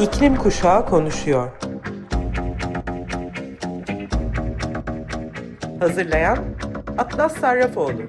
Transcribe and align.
İklim 0.00 0.36
Kuşağı 0.36 0.86
konuşuyor. 0.86 1.50
Hazırlayan 5.80 6.38
Atlas 6.98 7.36
Sarrafoğlu. 7.36 8.02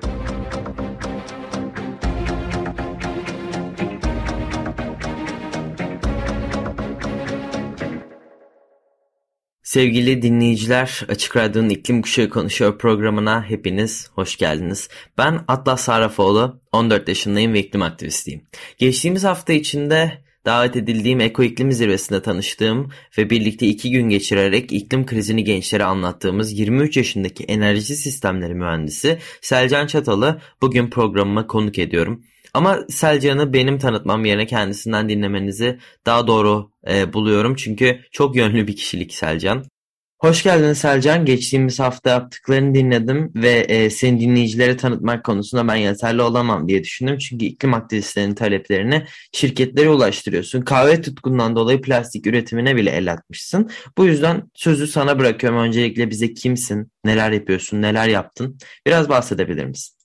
Sevgili 9.63 10.21
dinleyiciler, 10.21 11.05
Açık 11.09 11.37
Radyo'nun 11.37 11.69
İklim 11.69 12.01
Kuşağı 12.01 12.29
Konuşuyor 12.29 12.77
programına 12.77 13.43
hepiniz 13.43 14.09
hoş 14.15 14.37
geldiniz. 14.37 14.89
Ben 15.17 15.43
Atlas 15.47 15.81
Sarrafoğlu, 15.81 16.61
14 16.71 17.07
yaşındayım 17.07 17.53
ve 17.53 17.59
iklim 17.59 17.81
aktivistiyim. 17.81 18.41
Geçtiğimiz 18.77 19.23
hafta 19.23 19.53
içinde 19.53 20.26
davet 20.47 20.75
edildiğim 20.75 21.19
Eko 21.19 21.43
İklim 21.43 21.71
Zirvesi'nde 21.71 22.21
tanıştığım 22.21 22.91
ve 23.17 23.29
birlikte 23.29 23.67
iki 23.67 23.91
gün 23.91 24.09
geçirerek 24.09 24.73
iklim 24.73 25.05
krizini 25.05 25.43
gençlere 25.43 25.83
anlattığımız 25.83 26.59
23 26.59 26.97
yaşındaki 26.97 27.43
enerji 27.43 27.95
sistemleri 27.95 28.55
mühendisi 28.55 29.19
Selcan 29.41 29.87
Çatalı 29.87 30.41
bugün 30.61 30.89
programıma 30.89 31.47
konuk 31.47 31.79
ediyorum. 31.79 32.23
Ama 32.53 32.79
Selcan'ı 32.89 33.53
benim 33.53 33.79
tanıtmam 33.79 34.25
yerine 34.25 34.45
kendisinden 34.45 35.09
dinlemenizi 35.09 35.79
daha 36.05 36.27
doğru 36.27 36.71
e, 36.89 37.13
buluyorum. 37.13 37.55
Çünkü 37.55 37.99
çok 38.11 38.35
yönlü 38.35 38.67
bir 38.67 38.75
kişilik 38.75 39.13
Selcan. 39.13 39.65
Hoş 40.19 40.43
geldin 40.43 40.73
Selcan. 40.73 41.25
Geçtiğimiz 41.25 41.79
hafta 41.79 42.09
yaptıklarını 42.09 42.75
dinledim 42.75 43.31
ve 43.35 43.49
e, 43.49 43.89
seni 43.89 44.19
dinleyicilere 44.19 44.77
tanıtmak 44.77 45.25
konusunda 45.25 45.67
ben 45.67 45.75
yeterli 45.75 46.21
olamam 46.21 46.67
diye 46.67 46.83
düşündüm. 46.83 47.17
Çünkü 47.17 47.45
iklim 47.45 47.73
aktivistlerinin 47.73 48.35
taleplerini 48.35 49.05
şirketlere 49.31 49.89
ulaştırıyorsun. 49.89 50.61
Kahve 50.61 51.01
tutkundan 51.01 51.55
dolayı 51.55 51.81
plastik 51.81 52.27
üretimine 52.27 52.75
bile 52.75 52.91
el 52.91 53.11
atmışsın. 53.11 53.69
Bu 53.97 54.05
yüzden 54.05 54.51
sözü 54.53 54.87
sana 54.87 55.19
bırakıyorum. 55.19 55.59
Öncelikle 55.59 56.09
bize 56.09 56.33
kimsin, 56.33 56.91
neler 57.05 57.31
yapıyorsun, 57.31 57.81
neler 57.81 58.07
yaptın? 58.07 58.57
Biraz 58.85 59.09
bahsedebilir 59.09 59.65
misin? 59.65 59.96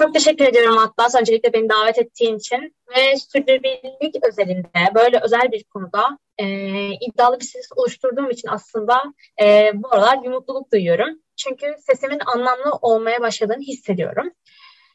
Çok 0.00 0.14
teşekkür 0.14 0.44
ediyorum 0.44 0.78
Atlas. 0.78 1.14
Öncelikle 1.14 1.52
beni 1.52 1.68
davet 1.68 1.98
ettiğin 1.98 2.36
için 2.36 2.76
ve 2.96 3.16
sürdürülebilirlik 3.16 4.24
özelinde 4.28 4.94
böyle 4.94 5.20
özel 5.22 5.52
bir 5.52 5.64
konuda 5.64 6.18
e, 6.38 6.46
iddialı 6.88 7.40
bir 7.40 7.44
ses 7.44 7.68
oluşturduğum 7.76 8.30
için 8.30 8.48
aslında 8.48 9.02
e, 9.42 9.70
bu 9.74 9.94
aralar 9.94 10.22
bir 10.22 10.28
mutluluk 10.28 10.72
duyuyorum. 10.72 11.08
Çünkü 11.36 11.66
sesimin 11.78 12.20
anlamlı 12.34 12.72
olmaya 12.82 13.20
başladığını 13.20 13.62
hissediyorum. 13.62 14.30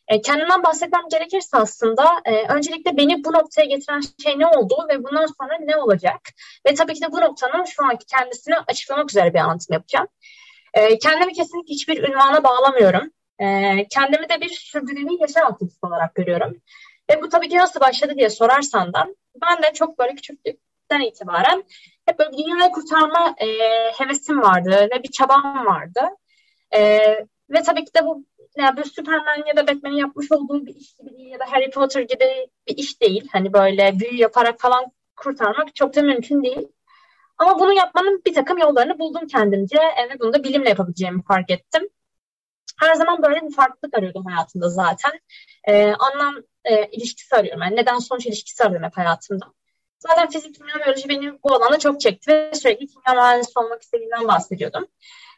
E, 0.07 0.21
kendimden 0.21 0.63
bahsetmem 0.63 1.03
gerekirse 1.11 1.57
aslında 1.57 2.05
e, 2.25 2.53
öncelikle 2.53 2.97
beni 2.97 3.23
bu 3.23 3.33
noktaya 3.33 3.65
getiren 3.65 4.01
şey 4.23 4.39
ne 4.39 4.47
oldu 4.47 4.75
ve 4.89 5.03
bundan 5.03 5.25
sonra 5.25 5.57
ne 5.59 5.77
olacak? 5.77 6.21
Ve 6.67 6.73
tabii 6.73 6.93
ki 6.93 7.01
de 7.01 7.11
bu 7.11 7.21
noktanın 7.21 7.65
şu 7.65 7.85
anki 7.85 8.05
kendisini 8.05 8.55
açıklamak 8.67 9.09
üzere 9.09 9.33
bir 9.33 9.39
anlatım 9.39 9.73
yapacağım. 9.73 10.07
E, 10.73 10.97
kendimi 10.97 11.33
kesinlikle 11.33 11.73
hiçbir 11.73 12.09
ünvana 12.09 12.43
bağlamıyorum. 12.43 13.11
E, 13.39 13.45
kendimi 13.87 14.29
de 14.29 14.41
bir 14.41 14.49
sürdürülebilir 14.49 15.19
yaşam 15.19 15.45
aktivisti 15.45 15.85
olarak 15.85 16.15
görüyorum. 16.15 16.61
Ve 17.11 17.21
bu 17.21 17.29
tabii 17.29 17.49
ki 17.49 17.57
nasıl 17.57 17.79
başladı 17.79 18.13
diye 18.17 18.29
sorarsan 18.29 18.93
da 18.93 19.07
ben 19.41 19.63
de 19.63 19.73
çok 19.73 19.99
böyle 19.99 20.15
küçüklükten 20.15 20.99
itibaren 20.99 21.63
hep 22.05 22.19
böyle 22.19 22.37
dünyayı 22.37 22.71
kurtarma 22.71 23.35
e, 23.37 23.47
hevesim 23.97 24.41
vardı 24.41 24.89
ve 24.91 25.03
bir 25.03 25.11
çabam 25.11 25.65
vardı. 25.65 26.01
E, 26.75 26.99
ve 27.49 27.63
tabii 27.65 27.85
ki 27.85 27.93
de 27.95 28.05
bu 28.05 28.25
yani 28.57 28.77
böyle 28.77 28.89
Superman 28.89 29.43
ya 29.47 29.55
da 29.57 29.67
Batman'in 29.67 29.95
yapmış 29.95 30.31
olduğu 30.31 30.65
bir 30.65 30.75
iş 30.75 30.93
gibi 30.93 31.17
değil 31.17 31.31
ya 31.31 31.39
da 31.39 31.51
Harry 31.51 31.69
Potter 31.69 32.01
gibi 32.01 32.47
bir 32.67 32.77
iş 32.77 33.01
değil. 33.01 33.27
Hani 33.31 33.53
böyle 33.53 33.99
büyü 33.99 34.17
yaparak 34.17 34.59
falan 34.59 34.91
kurtarmak 35.15 35.75
çok 35.75 35.95
da 35.95 36.01
mümkün 36.01 36.43
değil. 36.43 36.67
Ama 37.37 37.59
bunu 37.59 37.73
yapmanın 37.73 38.21
bir 38.25 38.33
takım 38.33 38.57
yollarını 38.57 38.99
buldum 38.99 39.27
kendimce 39.27 39.77
ve 39.77 40.19
bunu 40.19 40.33
da 40.33 40.43
bilimle 40.43 40.69
yapabileceğimi 40.69 41.23
fark 41.23 41.51
ettim 41.51 41.89
her 42.79 42.93
zaman 42.93 43.23
böyle 43.23 43.41
bir 43.41 43.53
farklılık 43.53 43.97
arıyordum 43.97 44.25
hayatımda 44.25 44.69
zaten. 44.69 45.11
Ee, 45.67 45.93
anlam 45.93 46.35
e, 46.63 46.85
ilişkisi 46.85 47.35
arıyorum. 47.35 47.61
Yani 47.61 47.75
neden 47.75 47.99
sonuç 47.99 48.25
ilişkisi 48.25 48.63
arıyorum 48.63 48.85
hep 48.85 48.97
hayatımda. 48.97 49.45
Zaten 49.99 50.29
fizik, 50.29 50.55
kimya, 50.55 50.75
biyoloji 50.75 51.09
beni 51.09 51.43
bu 51.43 51.55
alana 51.55 51.79
çok 51.79 52.01
çekti 52.01 52.31
ve 52.31 52.51
sürekli 52.53 52.87
kimya 52.87 53.21
mühendisi 53.21 53.59
olmak 53.59 53.81
istediğimden 53.81 54.27
bahsediyordum. 54.27 54.87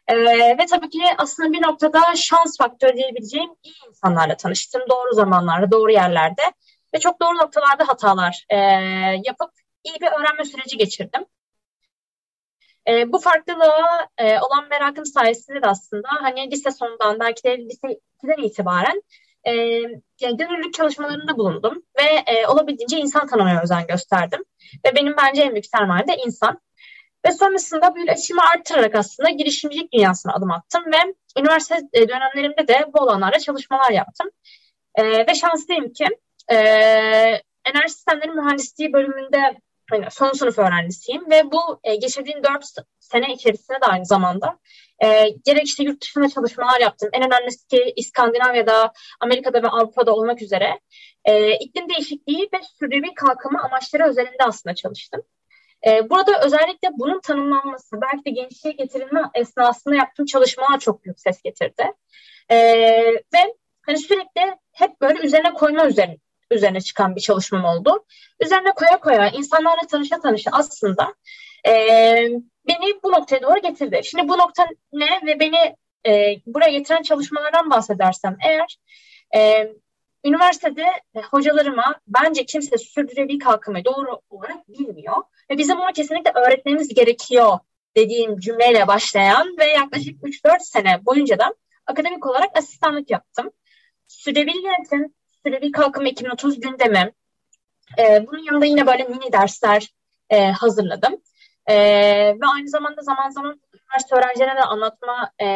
Ee, 0.08 0.16
ve 0.58 0.66
tabii 0.70 0.90
ki 0.90 1.02
aslında 1.18 1.52
bir 1.52 1.62
noktada 1.62 2.00
şans 2.16 2.58
faktörü 2.58 2.96
diyebileceğim 2.96 3.50
iyi 3.62 3.74
insanlarla 3.88 4.36
tanıştım. 4.36 4.82
Doğru 4.90 5.14
zamanlarda, 5.14 5.70
doğru 5.70 5.92
yerlerde 5.92 6.42
ve 6.94 7.00
çok 7.00 7.20
doğru 7.20 7.38
noktalarda 7.38 7.88
hatalar 7.88 8.46
e, 8.50 8.56
yapıp 9.24 9.50
iyi 9.84 10.00
bir 10.00 10.06
öğrenme 10.06 10.44
süreci 10.44 10.76
geçirdim. 10.76 11.24
E, 12.88 13.12
bu 13.12 13.18
farklılığa 13.18 14.08
e, 14.18 14.40
olan 14.40 14.68
merakım 14.70 15.06
sayesinde 15.06 15.62
de 15.62 15.66
aslında 15.66 16.08
hani 16.08 16.50
lise 16.50 16.70
sonundan 16.70 17.20
belki 17.20 17.44
de 17.44 17.58
lise 17.58 17.88
2'den 18.22 18.42
itibaren 18.42 19.02
e, 19.44 19.52
yani 20.20 20.36
gönüllülük 20.36 20.74
çalışmalarında 20.74 21.38
bulundum 21.38 21.82
ve 21.98 22.32
e, 22.32 22.46
olabildiğince 22.46 22.98
insan 22.98 23.26
tanımaya 23.26 23.62
özen 23.62 23.86
gösterdim. 23.86 24.44
Ve 24.86 24.96
benim 24.96 25.14
bence 25.16 25.42
en 25.42 25.52
büyük 25.52 25.66
sermayem 25.66 26.08
de 26.08 26.16
insan. 26.26 26.60
Ve 27.26 27.32
sonrasında 27.32 27.94
böyle 27.94 28.12
açımı 28.12 28.42
arttırarak 28.42 28.94
aslında 28.94 29.30
girişimcilik 29.30 29.92
dünyasına 29.92 30.32
adım 30.34 30.50
attım 30.50 30.84
ve 30.86 31.14
üniversite 31.40 31.80
e, 31.92 32.08
dönemlerimde 32.08 32.68
de 32.68 32.86
bu 32.94 33.02
alanlarda 33.02 33.38
çalışmalar 33.38 33.90
yaptım. 33.90 34.30
E, 34.94 35.26
ve 35.26 35.34
şanslıyım 35.34 35.92
ki 35.92 36.06
e, 36.48 36.56
enerji 37.64 37.92
sistemleri 37.92 38.30
mühendisliği 38.30 38.92
bölümünde 38.92 39.60
hani 39.90 40.10
son 40.10 40.32
sınıf 40.32 40.58
öğrencisiyim 40.58 41.30
ve 41.30 41.52
bu 41.52 41.80
e, 41.84 41.96
geçirdiğim 41.96 42.44
dört 42.44 42.64
sene 43.00 43.34
içerisinde 43.34 43.80
de 43.80 43.86
aynı 43.86 44.06
zamanda 44.06 44.58
e, 45.04 45.28
gerek 45.44 45.66
işte 45.66 45.84
yurt 45.84 46.02
dışında 46.02 46.28
çalışmalar 46.28 46.80
yaptım. 46.80 47.08
En 47.12 47.26
önemlisi 47.26 47.68
ki 47.68 47.92
İskandinavya'da, 47.96 48.92
Amerika'da 49.20 49.62
ve 49.62 49.68
Avrupa'da 49.68 50.14
olmak 50.14 50.42
üzere 50.42 50.80
e, 51.24 51.52
iklim 51.58 51.88
değişikliği 51.88 52.48
ve 52.54 52.58
sürdürülebilir 52.78 53.14
kalkınma 53.14 53.62
amaçları 53.62 54.08
özelinde 54.08 54.44
aslında 54.44 54.74
çalıştım. 54.74 55.22
E, 55.86 56.10
burada 56.10 56.42
özellikle 56.44 56.88
bunun 56.92 57.20
tanımlanması, 57.20 57.96
belki 58.00 58.24
de 58.24 58.30
gençliğe 58.30 58.74
getirilme 58.74 59.22
esnasında 59.34 59.94
yaptığım 59.94 60.26
çalışmalar 60.26 60.78
çok 60.78 61.04
büyük 61.04 61.20
ses 61.20 61.42
getirdi. 61.42 61.92
E, 62.48 62.56
ve 63.34 63.54
hani 63.82 63.98
sürekli 63.98 64.56
hep 64.72 65.00
böyle 65.00 65.20
üzerine 65.20 65.54
koyma 65.54 65.86
üzerine 65.86 66.16
üzerine 66.50 66.80
çıkan 66.80 67.16
bir 67.16 67.20
çalışmam 67.20 67.64
oldu. 67.64 68.04
Üzerine 68.40 68.72
koya 68.72 69.00
koya, 69.00 69.28
insanlarla 69.30 69.86
tanışa 69.90 70.20
tanışa 70.20 70.50
aslında 70.52 71.14
e, 71.68 71.72
beni 72.68 73.02
bu 73.02 73.12
noktaya 73.12 73.42
doğru 73.42 73.62
getirdi. 73.62 74.00
Şimdi 74.04 74.28
bu 74.28 74.38
nokta 74.38 74.66
ne 74.92 75.20
ve 75.26 75.40
beni 75.40 75.76
e, 76.06 76.40
buraya 76.46 76.70
getiren 76.70 77.02
çalışmalardan 77.02 77.70
bahsedersem 77.70 78.36
eğer 78.46 78.78
e, 79.36 79.72
üniversitede 80.24 80.84
e, 81.14 81.20
hocalarıma 81.20 82.00
bence 82.06 82.46
kimse 82.46 82.78
sürdürülebilir 82.78 83.38
kalkınmayı 83.38 83.84
doğru 83.84 84.20
olarak 84.30 84.68
bilmiyor 84.68 85.16
ve 85.50 85.58
bizim 85.58 85.78
bunu 85.78 85.92
kesinlikle 85.94 86.32
öğretmemiz 86.34 86.94
gerekiyor 86.94 87.58
dediğim 87.96 88.38
cümleyle 88.38 88.86
başlayan 88.86 89.56
ve 89.58 89.64
yaklaşık 89.64 90.22
3-4 90.22 90.60
sene 90.60 91.06
boyunca 91.06 91.38
da 91.38 91.54
akademik 91.86 92.26
olarak 92.26 92.58
asistanlık 92.58 93.10
yaptım. 93.10 93.50
Sürdürülebilir 94.06 94.64
yönetim, 94.64 95.14
sürdürülebilir 95.46 95.72
kalkınma 95.72 96.08
2030 96.08 96.60
gündemi, 96.60 97.12
e, 97.98 98.26
bunun 98.26 98.42
yanında 98.42 98.64
yine 98.64 98.86
böyle 98.86 99.04
mini 99.04 99.32
dersler 99.32 99.88
e, 100.30 100.50
hazırladım. 100.50 101.22
E, 101.66 101.74
ve 102.40 102.46
aynı 102.54 102.68
zamanda 102.68 103.02
zaman 103.02 103.30
zaman 103.30 103.60
üniversite 103.74 104.16
öğrencilerine 104.16 104.56
de 104.56 104.62
anlatma 104.64 105.30
e, 105.42 105.46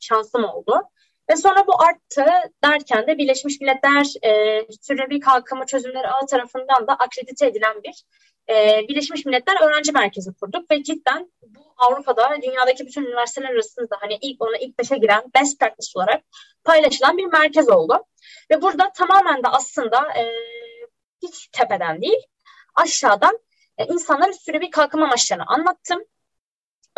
şansım 0.00 0.44
oldu. 0.44 0.82
Ve 1.30 1.36
sonra 1.36 1.66
bu 1.66 1.82
arttı 1.82 2.24
derken 2.64 3.06
de 3.06 3.18
Birleşmiş 3.18 3.60
Milletler 3.60 4.06
e, 4.24 4.62
Sürdürülebilir 4.80 5.20
Kalkınma 5.20 5.66
Çözümleri 5.66 6.08
Ağı 6.08 6.26
tarafından 6.26 6.86
da 6.86 6.92
akredite 6.92 7.46
edilen 7.46 7.82
bir 7.82 8.04
e, 8.50 8.84
Birleşmiş 8.88 9.26
Milletler 9.26 9.60
Öğrenci 9.62 9.92
Merkezi 9.92 10.34
kurduk 10.34 10.70
ve 10.70 10.82
cidden 10.82 11.32
bu 11.42 11.60
Avrupa'da 11.76 12.36
dünyadaki 12.42 12.86
bütün 12.86 13.04
üniversiteler 13.04 13.50
arasında 13.50 13.96
hani 14.00 14.18
ilk 14.20 14.42
ona 14.42 14.56
ilk 14.56 14.78
beşe 14.78 14.96
giren 14.96 15.24
best 15.34 15.60
practice 15.60 15.92
olarak 15.94 16.24
paylaşılan 16.64 17.18
bir 17.18 17.26
merkez 17.26 17.70
oldu. 17.70 18.04
Ve 18.50 18.62
burada 18.62 18.92
tamamen 18.92 19.42
de 19.42 19.48
aslında 19.48 20.18
e, 20.18 20.32
hiç 21.22 21.48
tepeden 21.48 22.02
değil 22.02 22.22
aşağıdan 22.74 23.38
e, 23.78 23.84
insanlara 23.86 24.32
süre 24.32 24.60
bir 24.60 24.70
kalkınma 24.70 25.06
amaçlarını 25.06 25.44
anlattım. 25.46 26.04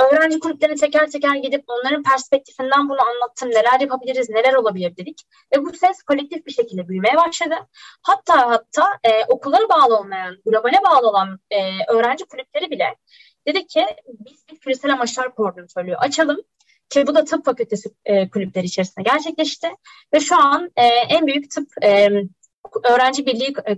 Öğrenci 0.01 0.41
kulüplerine 0.41 0.77
teker 0.77 1.11
teker 1.11 1.35
gidip 1.35 1.65
onların 1.67 2.03
perspektifinden 2.03 2.89
bunu 2.89 2.99
anlattım. 3.03 3.51
Neler 3.51 3.81
yapabiliriz, 3.81 4.31
neler 4.31 4.55
olabilir 4.55 4.97
dedik. 4.97 5.23
Ve 5.55 5.65
bu 5.65 5.73
ses 5.73 6.03
kolektif 6.03 6.47
bir 6.47 6.53
şekilde 6.53 6.89
büyümeye 6.89 7.17
başladı. 7.17 7.55
Hatta 8.03 8.51
hatta 8.51 8.99
e, 9.05 9.25
okullara 9.25 9.69
bağlı 9.69 9.99
olmayan, 9.99 10.37
globale 10.47 10.79
bağlı 10.85 11.09
olan 11.09 11.39
e, 11.51 11.59
öğrenci 11.89 12.25
kulüpleri 12.25 12.71
bile 12.71 12.97
dedi 13.47 13.67
ki 13.67 13.87
biz 14.07 14.45
bir 14.51 14.59
küresel 14.61 14.93
amaçlar 14.93 15.35
koordinatörlüğü 15.35 15.97
açalım. 15.97 16.41
Ki 16.89 17.07
bu 17.07 17.15
da 17.15 17.25
tıp 17.25 17.45
fakültesi 17.45 17.91
e, 18.05 18.31
kulüpleri 18.31 18.67
içerisinde 18.67 19.11
gerçekleşti. 19.11 19.69
Ve 20.15 20.21
şu 20.21 20.37
an 20.37 20.71
e, 20.77 20.85
en 20.85 21.27
büyük 21.27 21.51
tıp 21.51 21.69
e, 21.83 22.09
öğrenci 22.85 23.27
birliği 23.27 23.55
e, 23.67 23.77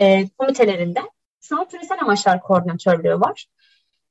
e 0.00 0.28
komitelerinde 0.38 1.00
Şu 1.40 1.60
an 1.60 1.68
küresel 1.68 1.98
amaçlar 2.00 2.40
koordinatörlüğü 2.40 3.20
var. 3.20 3.46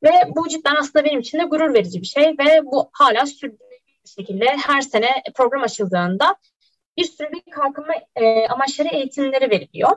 Ve 0.08 0.36
bu 0.36 0.48
cidden 0.48 0.76
aslında 0.76 1.06
benim 1.06 1.20
için 1.20 1.40
de 1.40 1.44
gurur 1.44 1.74
verici 1.74 2.02
bir 2.02 2.08
şey 2.08 2.24
ve 2.24 2.66
bu 2.66 2.90
hala 2.94 3.26
sürdürülebilir 3.26 4.00
bir 4.06 4.10
şekilde 4.10 4.46
her 4.46 4.82
sene 4.82 5.10
program 5.36 5.64
açıldığında 5.64 6.36
bir 6.98 7.04
sürü 7.04 7.42
kalkınma 7.52 7.94
e, 8.16 8.48
amaçları 8.48 8.88
eğitimleri 8.88 9.50
veriliyor. 9.50 9.92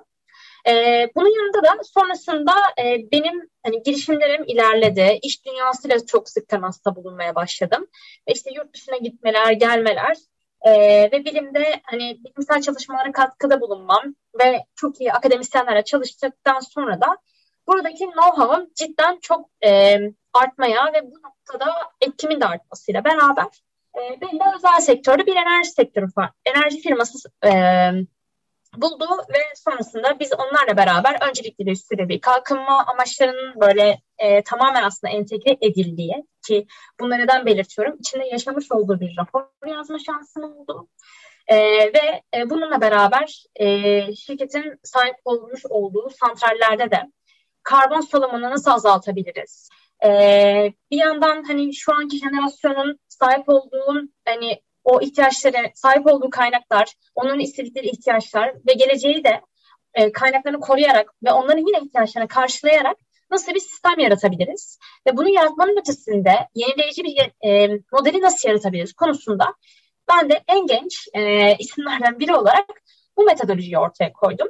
E, 0.68 0.72
bunun 1.16 1.28
yanında 1.28 1.62
da 1.62 1.84
sonrasında 1.84 2.52
e, 2.78 3.10
benim 3.12 3.48
hani 3.62 3.82
girişimlerim 3.82 4.44
ilerledi. 4.46 5.18
İş 5.22 5.46
dünyasıyla 5.46 6.06
çok 6.06 6.28
sık 6.28 6.48
temasta 6.48 6.96
bulunmaya 6.96 7.34
başladım. 7.34 7.86
Ve 8.28 8.32
işte 8.32 8.50
yurt 8.54 8.74
dışına 8.74 8.96
gitmeler, 8.96 9.52
gelmeler 9.52 10.16
e, 10.62 10.72
ve 11.12 11.24
bilimde 11.24 11.80
hani 11.82 12.18
bilimsel 12.24 12.62
çalışmalara 12.62 13.12
katkıda 13.12 13.60
bulunmam 13.60 14.14
ve 14.40 14.64
çok 14.74 15.00
iyi 15.00 15.12
akademisyenlerle 15.12 15.84
çalıştıktan 15.84 16.60
sonra 16.60 17.00
da 17.00 17.16
buradaki 17.70 18.05
know-how'ım 18.05 18.70
cidden 18.75 19.19
çok 19.22 19.50
e, 19.64 19.99
artmaya 20.32 20.93
ve 20.93 21.02
bu 21.02 21.14
noktada 21.22 21.75
etkimin 22.00 22.40
de 22.40 22.46
artmasıyla 22.46 23.05
beraber 23.05 23.46
e, 23.94 24.20
de 24.20 24.44
özel 24.56 24.81
sektörde 24.81 25.26
bir 25.26 25.37
enerji 25.37 25.70
sektörü. 25.70 26.06
Enerji 26.44 26.81
firması 26.81 27.28
e, 27.44 27.50
buldu 28.76 29.06
ve 29.28 29.38
sonrasında 29.55 30.19
biz 30.20 30.32
onlarla 30.32 30.76
beraber 30.76 31.28
öncelikli 31.28 31.67
bir 31.67 31.75
süre 31.75 32.08
bir 32.08 32.20
kalkınma 32.20 32.87
amaçlarının 32.87 33.61
böyle 33.61 34.00
e, 34.19 34.43
tamamen 34.43 34.84
aslında 34.84 35.12
entegre 35.12 35.56
edildiği 35.61 36.25
ki 36.46 36.67
bunları 37.00 37.22
neden 37.22 37.46
belirtiyorum? 37.46 37.96
İçinde 38.00 38.25
yaşamış 38.25 38.72
olduğu 38.72 39.00
bir 39.00 39.17
rapor 39.17 39.44
yazma 39.67 39.99
şansım 39.99 40.44
oldu. 40.44 40.88
E, 41.46 41.56
ve 41.94 42.22
e, 42.37 42.50
bununla 42.50 42.81
beraber 42.81 43.44
e, 43.56 43.67
şirketin 44.14 44.81
sahip 44.82 45.17
olmuş 45.25 45.67
olduğu 45.69 46.11
santrallerde 46.11 46.90
de 46.90 47.11
karbon 47.62 48.00
salımını 48.00 48.50
nasıl 48.50 48.70
azaltabiliriz? 48.70 49.68
Ee, 50.04 50.72
bir 50.90 50.96
yandan 50.96 51.42
hani 51.42 51.74
şu 51.74 51.94
anki 51.94 52.18
jenerasyonun 52.18 52.98
sahip 53.08 53.48
olduğu 53.48 54.02
hani 54.24 54.62
o 54.84 55.00
ihtiyaçlara 55.00 55.70
sahip 55.74 56.06
olduğu 56.06 56.30
kaynaklar, 56.30 56.94
onun 57.14 57.38
istedikleri 57.38 57.86
ihtiyaçlar 57.86 58.54
ve 58.68 58.72
geleceği 58.72 59.24
de 59.24 59.40
e, 59.94 60.12
kaynaklarını 60.12 60.60
koruyarak 60.60 61.14
ve 61.24 61.32
onların 61.32 61.66
yine 61.66 61.86
ihtiyaçlarını 61.86 62.28
karşılayarak 62.28 62.96
nasıl 63.30 63.54
bir 63.54 63.60
sistem 63.60 63.98
yaratabiliriz? 63.98 64.78
Ve 65.06 65.16
bunu 65.16 65.28
yaratmanın 65.28 65.80
ötesinde 65.80 66.32
yenileyici 66.54 67.04
bir 67.04 67.48
e, 67.48 67.80
modeli 67.92 68.20
nasıl 68.20 68.48
yaratabiliriz 68.48 68.92
konusunda 68.92 69.54
ben 70.08 70.30
de 70.30 70.44
en 70.48 70.66
genç 70.66 71.08
e, 71.14 71.54
isimlerden 71.58 72.18
biri 72.18 72.34
olarak 72.34 72.66
bu 73.16 73.24
metodolojiyi 73.24 73.78
ortaya 73.78 74.12
koydum. 74.12 74.48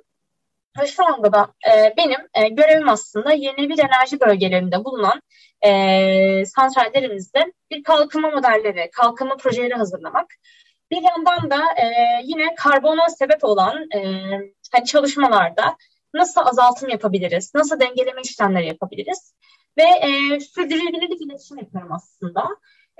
Ve 0.78 0.86
şu 0.86 1.06
anda 1.06 1.32
da 1.32 1.52
e, 1.72 1.94
benim 1.96 2.20
e, 2.34 2.48
görevim 2.48 2.88
aslında 2.88 3.32
yenilenebilir 3.32 3.84
enerji 3.84 4.20
bölgelerinde 4.20 4.84
bulunan 4.84 5.22
e, 5.62 6.44
santrallerimizde 6.46 7.52
bir 7.70 7.82
kalkınma 7.82 8.30
modelleri, 8.30 8.90
kalkınma 8.90 9.36
projeleri 9.36 9.74
hazırlamak. 9.74 10.26
Bir 10.90 11.02
yandan 11.02 11.50
da 11.50 11.56
e, 11.56 11.86
yine 12.24 12.54
karbona 12.54 13.08
sebep 13.08 13.44
olan 13.44 13.88
e, 13.94 14.00
hani 14.72 14.84
çalışmalarda 14.86 15.76
nasıl 16.14 16.40
azaltım 16.40 16.88
yapabiliriz, 16.88 17.54
nasıl 17.54 17.80
dengeleme 17.80 18.20
işlemleri 18.24 18.66
yapabiliriz 18.66 19.34
ve 19.78 19.82
e, 19.82 20.40
sürdürülebilir 20.40 21.26
iletişim 21.26 21.58
yapıyorum 21.58 21.92
aslında. 21.92 22.48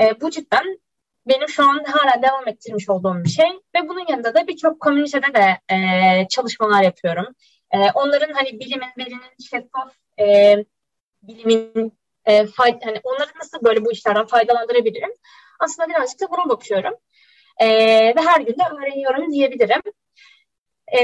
E, 0.02 0.20
bu 0.20 0.30
cidden 0.30 0.80
benim 1.28 1.48
şu 1.48 1.62
an 1.62 1.84
hala 1.86 2.22
devam 2.22 2.48
ettirmiş 2.48 2.88
olduğum 2.88 3.24
bir 3.24 3.28
şey 3.28 3.46
ve 3.46 3.88
bunun 3.88 4.04
yanında 4.08 4.34
da 4.34 4.46
birçok 4.46 4.80
komünitede 4.80 5.34
de 5.34 5.74
e, 5.74 6.28
çalışmalar 6.28 6.82
yapıyorum. 6.82 7.26
E, 7.70 7.78
onların 7.94 8.32
hani 8.32 8.60
bilimin, 8.60 8.88
verinin 8.98 9.20
şeffaf 9.50 9.94
e, 10.20 10.56
bilimin 11.22 11.92
e, 12.24 12.46
fay, 12.46 12.78
hani 12.84 13.00
onları 13.04 13.30
nasıl 13.38 13.64
böyle 13.64 13.84
bu 13.84 13.92
işlerden 13.92 14.26
faydalandırabilirim? 14.26 15.10
Aslında 15.60 15.88
birazcık 15.88 16.20
da 16.20 16.30
buna 16.30 16.48
bakıyorum. 16.48 16.94
E, 17.58 17.66
ve 18.16 18.20
her 18.26 18.40
gün 18.40 18.54
de 18.54 18.62
öğreniyorum 18.78 19.32
diyebilirim. 19.32 19.82
E, 20.98 21.00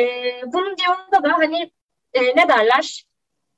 bunun 0.46 0.76
yanında 0.86 1.22
da 1.22 1.32
hani 1.32 1.70
e, 2.14 2.22
ne 2.22 2.48
derler? 2.48 3.04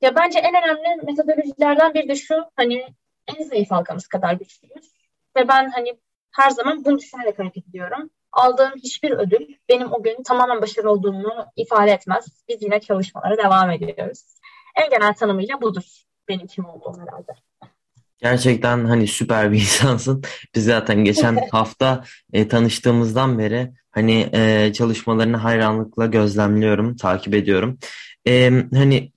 Ya 0.01 0.17
bence 0.17 0.39
en 0.39 0.55
önemli 0.55 1.03
metodolojilerden 1.07 1.95
biri 1.95 2.09
de 2.09 2.15
şu 2.15 2.35
hani 2.57 2.87
en 3.27 3.45
zayıf 3.45 3.71
halkamız 3.71 4.09
kadar 4.09 4.33
güçlüyüz. 4.33 4.93
Ve 5.37 5.49
ben 5.49 5.71
hani 5.71 5.99
her 6.31 6.51
zaman 6.51 6.85
bunu 6.85 6.99
düşünerek 6.99 7.39
hareket 7.39 7.69
ediyorum. 7.69 8.11
Aldığım 8.33 8.73
hiçbir 8.77 9.11
ödül 9.11 9.55
benim 9.69 9.93
o 9.93 10.03
gün 10.03 10.23
tamamen 10.23 10.63
başarılı 10.63 10.91
olduğumu 10.91 11.33
ifade 11.57 11.91
etmez. 11.91 12.27
Biz 12.49 12.63
yine 12.63 12.81
çalışmalara 12.81 13.39
devam 13.39 13.71
ediyoruz. 13.71 14.25
En 14.77 14.91
genel 14.91 15.15
tanımıyla 15.15 15.61
budur 15.63 15.83
benim 16.29 16.47
kim 16.47 16.65
olduğum 16.65 17.01
herhalde. 17.01 17.33
Gerçekten 18.19 18.85
hani 18.85 19.07
süper 19.07 19.53
bir 19.53 19.57
insansın. 19.61 20.23
Biz 20.55 20.65
zaten 20.65 21.05
geçen 21.05 21.39
hafta 21.53 22.05
e, 22.33 22.49
tanıştığımızdan 22.49 23.39
beri 23.39 23.73
hani 23.91 24.31
e, 24.33 24.73
çalışmalarını 24.73 25.37
hayranlıkla 25.37 26.07
gözlemliyorum, 26.07 26.97
takip 26.97 27.35
ediyorum. 27.35 27.79
E, 28.27 28.51
hani 28.75 29.13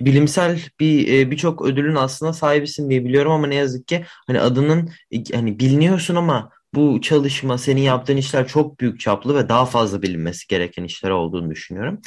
bilimsel 0.00 0.60
bir 0.80 1.18
e, 1.18 1.30
birçok 1.30 1.62
ödülün 1.62 1.94
aslında 1.94 2.32
sahibisin 2.32 2.90
diye 2.90 3.04
biliyorum 3.04 3.32
ama 3.32 3.46
ne 3.46 3.54
yazık 3.54 3.88
ki 3.88 4.04
hani 4.26 4.40
adının 4.40 4.90
hani 5.32 5.58
biliniyorsun 5.58 6.16
ama 6.16 6.50
bu 6.74 7.00
çalışma, 7.00 7.58
senin 7.58 7.82
yaptığın 7.82 8.16
işler 8.16 8.48
çok 8.48 8.80
büyük 8.80 9.00
çaplı 9.00 9.34
ve 9.36 9.48
daha 9.48 9.66
fazla 9.66 10.02
bilinmesi 10.02 10.48
gereken 10.48 10.84
işler 10.84 11.10
olduğunu 11.10 11.50
düşünüyorum. 11.50 12.00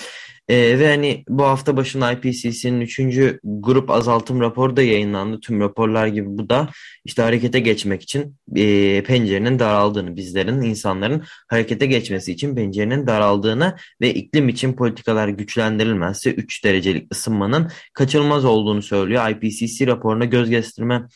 E, 0.48 0.80
ve 0.80 0.88
hani 0.88 1.24
bu 1.30 1.44
hafta 1.44 1.78
başında 1.78 2.12
IPCC'nin 2.12 2.82
3. 2.82 3.00
grup 3.44 3.90
azaltım 3.90 4.42
raporu 4.42 4.76
da 4.78 4.82
yayınlandı. 4.82 5.40
Tüm 5.40 5.60
raporlar 5.60 6.08
gibi 6.08 6.28
bu 6.30 6.50
da 6.50 6.70
işte 7.06 7.22
harekete 7.22 7.60
geçmek 7.60 8.04
için 8.04 8.36
e, 8.56 9.04
pencerenin 9.04 9.60
daraldığını, 9.60 10.16
bizlerin, 10.16 10.62
insanların 10.62 11.24
harekete 11.48 11.86
geçmesi 11.86 12.32
için 12.32 12.56
pencerenin 12.56 13.08
daraldığını 13.08 13.76
ve 14.02 14.14
iklim 14.14 14.50
için 14.50 14.74
politikalar 14.74 15.28
güçlendirilmezse 15.28 16.34
3 16.34 16.64
derecelik 16.66 17.14
ısınmanın 17.14 17.72
kaçınılmaz 17.94 18.46
olduğunu 18.46 18.82
söylüyor. 18.82 19.30
IPCC 19.30 19.88
raporuna 19.88 20.26
göz 20.26 20.50
gestirme 20.50 21.08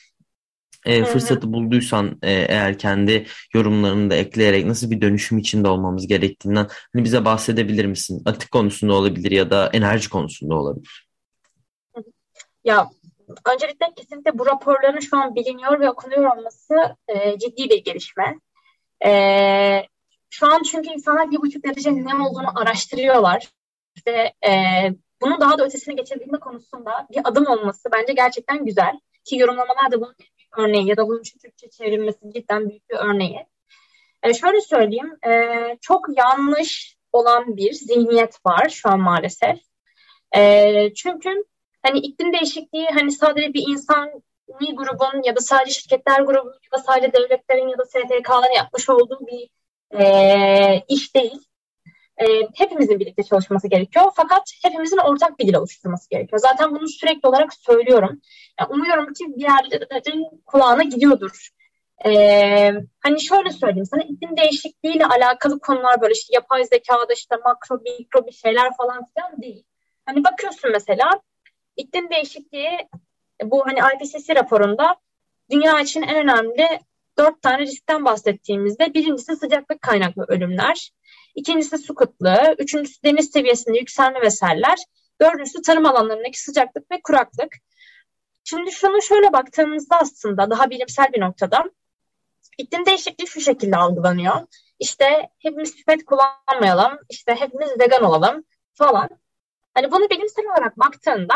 e, 0.87 1.03
fırsatı 1.03 1.53
bulduysan 1.53 2.19
e, 2.23 2.31
eğer 2.31 2.77
kendi 2.77 3.27
yorumlarını 3.53 4.09
da 4.09 4.15
ekleyerek 4.15 4.65
nasıl 4.65 4.91
bir 4.91 5.01
dönüşüm 5.01 5.37
içinde 5.37 5.67
olmamız 5.67 6.07
gerektiğinden 6.07 6.67
hani 6.94 7.03
bize 7.03 7.25
bahsedebilir 7.25 7.85
misin? 7.85 8.21
Atık 8.25 8.51
konusunda 8.51 8.94
olabilir 8.94 9.31
ya 9.31 9.51
da 9.51 9.69
enerji 9.73 10.09
konusunda 10.09 10.56
olabilir. 10.56 11.07
Ya 12.63 12.89
öncelikle 13.53 13.85
kesinlikle 13.95 14.39
bu 14.39 14.45
raporların 14.45 14.99
şu 14.99 15.17
an 15.17 15.35
biliniyor 15.35 15.79
ve 15.79 15.89
okunuyor 15.89 16.37
olması 16.37 16.95
e, 17.07 17.39
ciddi 17.39 17.69
bir 17.69 17.83
gelişme. 17.83 18.39
E, 19.06 19.11
şu 20.29 20.53
an 20.53 20.63
çünkü 20.63 20.89
insanlar 20.89 21.31
bir 21.31 21.37
buçuk 21.37 21.63
derece 21.63 21.95
ne 21.95 22.15
olduğunu 22.15 22.59
araştırıyorlar 22.59 23.51
ve 24.07 24.33
e, 24.47 24.51
bunun 25.21 25.41
daha 25.41 25.57
da 25.57 25.65
ötesine 25.65 25.95
geçebilme 25.95 26.39
konusunda 26.39 27.07
bir 27.11 27.21
adım 27.23 27.47
olması 27.47 27.89
bence 27.94 28.13
gerçekten 28.13 28.65
güzel. 28.65 28.99
Ki 29.23 29.37
yorumlamalar 29.37 29.91
da 29.91 30.01
bunun 30.01 30.15
örneği 30.57 30.87
ya 30.87 30.97
da 30.97 31.07
bunun 31.07 31.19
için 31.19 31.40
Türkçe 31.40 31.69
çevrilmesi 31.69 32.19
cidden 32.33 32.69
büyük 32.69 32.90
bir 32.90 32.95
örneği. 32.95 33.45
E, 34.23 34.33
şöyle 34.33 34.61
söyleyeyim, 34.61 35.18
e, 35.28 35.54
çok 35.81 36.06
yanlış 36.18 36.97
olan 37.11 37.57
bir 37.57 37.73
zihniyet 37.73 38.45
var 38.45 38.69
şu 38.69 38.90
an 38.90 38.99
maalesef. 38.99 39.59
E, 40.35 40.94
çünkü 40.94 41.45
hani 41.83 41.99
iklim 41.99 42.33
değişikliği 42.33 42.87
hani 42.94 43.11
sadece 43.11 43.54
bir 43.54 43.64
insan 43.69 44.23
grubun 44.47 45.23
ya 45.23 45.35
da 45.35 45.42
sadece 45.42 45.71
şirketler 45.71 46.21
grubunun 46.21 46.59
ya 46.73 46.80
da 46.80 46.83
sadece 46.83 47.14
devletlerin 47.14 47.68
ya 47.68 47.78
da 47.78 47.85
STK'ların 47.85 48.56
yapmış 48.56 48.90
olduğu 48.90 49.19
bir 49.28 49.49
e, 49.99 50.83
iş 50.87 51.16
değil. 51.16 51.46
E, 52.18 52.26
hepimizin 52.56 53.00
birlikte 53.00 53.24
çalışması 53.24 53.68
gerekiyor. 53.68 54.06
Fakat 54.16 54.44
hepimizin 54.64 54.97
ortak 54.97 55.40
bir 55.40 55.47
dil 55.47 55.56
oluşturması 55.56 56.09
gerekiyor. 56.09 56.40
Zaten 56.40 56.76
bunu 56.76 56.88
sürekli 56.88 57.28
olarak 57.28 57.54
söylüyorum. 57.54 58.21
Yani 58.59 58.69
umuyorum 58.69 59.14
ki 59.14 59.26
bir 59.36 59.42
yerlerin 59.42 60.44
kulağına 60.45 60.83
gidiyordur. 60.83 61.50
Ee, 62.06 62.74
hani 63.00 63.21
şöyle 63.21 63.50
söyleyeyim 63.50 63.86
sana 63.86 64.04
iklim 64.04 64.38
değişikliğiyle 64.38 65.06
alakalı 65.06 65.59
konular 65.59 66.02
böyle 66.02 66.14
işte 66.14 66.36
yapay 66.36 66.64
zekada 66.66 67.14
işte 67.14 67.36
makro 67.45 67.76
mikro 67.76 68.28
bir 68.28 68.31
şeyler 68.31 68.78
falan 68.78 69.06
filan 69.06 69.42
değil. 69.42 69.64
Hani 70.06 70.24
bakıyorsun 70.24 70.71
mesela 70.71 71.21
iklim 71.76 72.09
değişikliği 72.09 72.78
bu 73.44 73.66
hani 73.66 73.80
IPCC 73.80 74.36
raporunda 74.36 74.95
dünya 75.52 75.81
için 75.81 76.02
en 76.02 76.16
önemli 76.16 76.68
dört 77.18 77.42
tane 77.42 77.57
riskten 77.57 78.06
bahsettiğimizde 78.06 78.94
birincisi 78.94 79.36
sıcaklık 79.36 79.81
kaynaklı 79.81 80.26
ölümler, 80.28 80.92
ikincisi 81.37 81.77
su 81.77 81.95
kıtlığı, 81.95 82.56
üçüncüsü 82.59 83.03
deniz 83.03 83.31
seviyesinde 83.31 83.77
yükselme 83.77 84.21
ve 84.21 84.29
seller, 84.29 84.77
dördüncüsü 85.21 85.61
tarım 85.61 85.85
alanlarındaki 85.85 86.41
sıcaklık 86.41 86.91
ve 86.91 87.01
kuraklık. 87.03 87.56
Şimdi 88.44 88.71
şunu 88.71 89.01
şöyle 89.01 89.33
baktığımızda 89.33 89.99
aslında 89.99 90.49
daha 90.49 90.69
bilimsel 90.69 91.07
bir 91.13 91.21
noktada 91.21 91.63
iklim 92.57 92.85
değişikliği 92.85 93.27
şu 93.27 93.41
şekilde 93.41 93.77
algılanıyor. 93.77 94.35
İşte 94.79 95.29
hepimiz 95.39 95.75
pipet 95.75 96.06
kullanmayalım, 96.06 96.99
işte 97.09 97.35
hepimiz 97.35 97.79
vegan 97.79 98.03
olalım 98.03 98.44
falan. 98.73 99.09
Hani 99.73 99.91
bunu 99.91 100.09
bilimsel 100.09 100.45
olarak 100.45 100.79
baktığında 100.79 101.35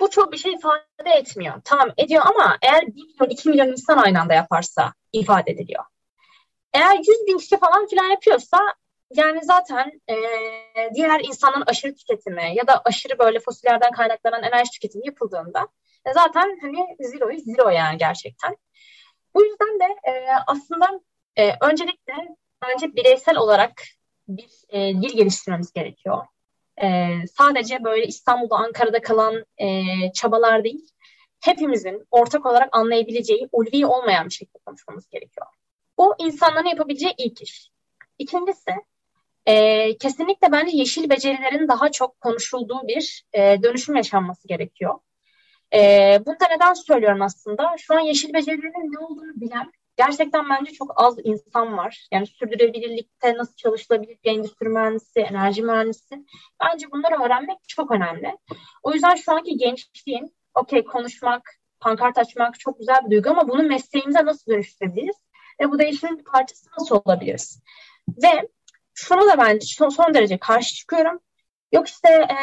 bu 0.00 0.10
çok 0.10 0.32
bir 0.32 0.36
şey 0.36 0.52
ifade 0.52 1.10
etmiyor. 1.16 1.54
Tamam 1.64 1.92
ediyor 1.96 2.22
ama 2.26 2.58
eğer 2.62 2.86
1 2.86 2.92
milyon 2.92 3.30
2 3.30 3.48
milyon 3.48 3.68
insan 3.68 3.98
aynı 3.98 4.20
anda 4.20 4.34
yaparsa 4.34 4.92
ifade 5.12 5.52
ediliyor. 5.52 5.84
Eğer 6.74 6.96
100 6.98 7.08
bin 7.26 7.38
kişi 7.38 7.58
falan 7.58 7.86
filan 7.86 8.04
yapıyorsa 8.04 8.58
yani 9.14 9.40
zaten 9.42 10.00
e, 10.10 10.14
diğer 10.94 11.20
insanların 11.20 11.64
aşırı 11.66 11.94
tüketimi 11.94 12.54
ya 12.56 12.66
da 12.66 12.82
aşırı 12.84 13.18
böyle 13.18 13.40
fosillerden 13.40 13.90
kaynaklanan 13.90 14.42
enerji 14.42 14.70
tüketimi 14.70 15.06
yapıldığında 15.06 15.68
e, 16.06 16.12
zaten 16.12 16.58
hani 16.62 16.96
zero 17.00 17.30
zero 17.36 17.68
yani 17.68 17.98
gerçekten. 17.98 18.56
Bu 19.34 19.44
yüzden 19.44 19.80
de 19.80 20.10
e, 20.10 20.26
aslında 20.46 21.00
e, 21.36 21.52
öncelikle 21.60 22.12
bence 22.62 22.96
bireysel 22.96 23.36
olarak 23.36 23.82
bir 24.28 24.50
e, 24.68 24.78
dil 25.02 25.16
geliştirmemiz 25.16 25.72
gerekiyor. 25.72 26.26
E, 26.82 27.08
sadece 27.26 27.84
böyle 27.84 28.06
İstanbul'da, 28.06 28.56
Ankara'da 28.56 29.02
kalan 29.02 29.44
e, 29.58 29.82
çabalar 30.12 30.64
değil, 30.64 30.88
hepimizin 31.40 32.06
ortak 32.10 32.46
olarak 32.46 32.68
anlayabileceği, 32.76 33.48
ulvi 33.52 33.86
olmayan 33.86 34.26
bir 34.26 34.32
şekilde 34.32 34.58
konuşmamız 34.66 35.08
gerekiyor. 35.08 35.46
Bu 35.98 36.14
insanların 36.18 36.66
yapabileceği 36.66 37.14
ilk 37.18 37.42
iş. 37.42 37.70
İkincisi, 38.18 38.70
e, 39.46 39.96
kesinlikle 39.98 40.52
bence 40.52 40.76
yeşil 40.76 41.10
becerilerin 41.10 41.68
daha 41.68 41.90
çok 41.90 42.20
konuşulduğu 42.20 42.88
bir 42.88 43.24
e, 43.32 43.62
dönüşüm 43.62 43.96
yaşanması 43.96 44.48
gerekiyor. 44.48 44.94
E, 45.74 45.78
bunu 46.26 46.34
da 46.34 46.46
neden 46.50 46.72
söylüyorum 46.74 47.22
aslında? 47.22 47.76
Şu 47.78 47.94
an 47.94 48.00
yeşil 48.00 48.34
becerilerin 48.34 48.92
ne 48.92 48.98
olduğunu 48.98 49.40
bilen 49.40 49.72
gerçekten 49.96 50.50
bence 50.50 50.72
çok 50.72 50.92
az 50.96 51.16
insan 51.24 51.76
var. 51.76 52.08
Yani 52.12 52.26
sürdürülebilirlikte 52.26 53.34
nasıl 53.34 53.54
çalışılabilir 53.56 54.18
bir 54.24 54.30
endüstri 54.30 54.68
mühendisi, 54.68 55.20
enerji 55.20 55.62
mühendisi. 55.62 56.24
Bence 56.62 56.90
bunları 56.90 57.22
öğrenmek 57.22 57.58
çok 57.68 57.90
önemli. 57.90 58.36
O 58.82 58.92
yüzden 58.92 59.14
şu 59.14 59.32
anki 59.32 59.56
gençliğin 59.56 60.34
okey 60.54 60.84
konuşmak, 60.84 61.50
pankart 61.80 62.18
açmak 62.18 62.60
çok 62.60 62.78
güzel 62.78 62.96
bir 63.04 63.10
duygu 63.10 63.30
ama 63.30 63.48
bunu 63.48 63.62
mesleğimize 63.62 64.24
nasıl 64.24 64.52
dönüştürebiliriz? 64.52 65.16
Ve 65.60 65.70
bu 65.70 65.78
değişimin 65.78 66.18
bir 66.18 66.24
parçası 66.24 66.70
nasıl 66.78 67.00
olabiliriz? 67.04 67.60
Ve 68.08 68.48
şunu 68.94 69.20
da 69.20 69.38
ben 69.38 69.58
son, 69.58 69.88
son 69.88 70.14
derece 70.14 70.38
karşı 70.38 70.74
çıkıyorum. 70.74 71.20
Yok 71.72 71.88
işte 71.88 72.08
e, 72.08 72.38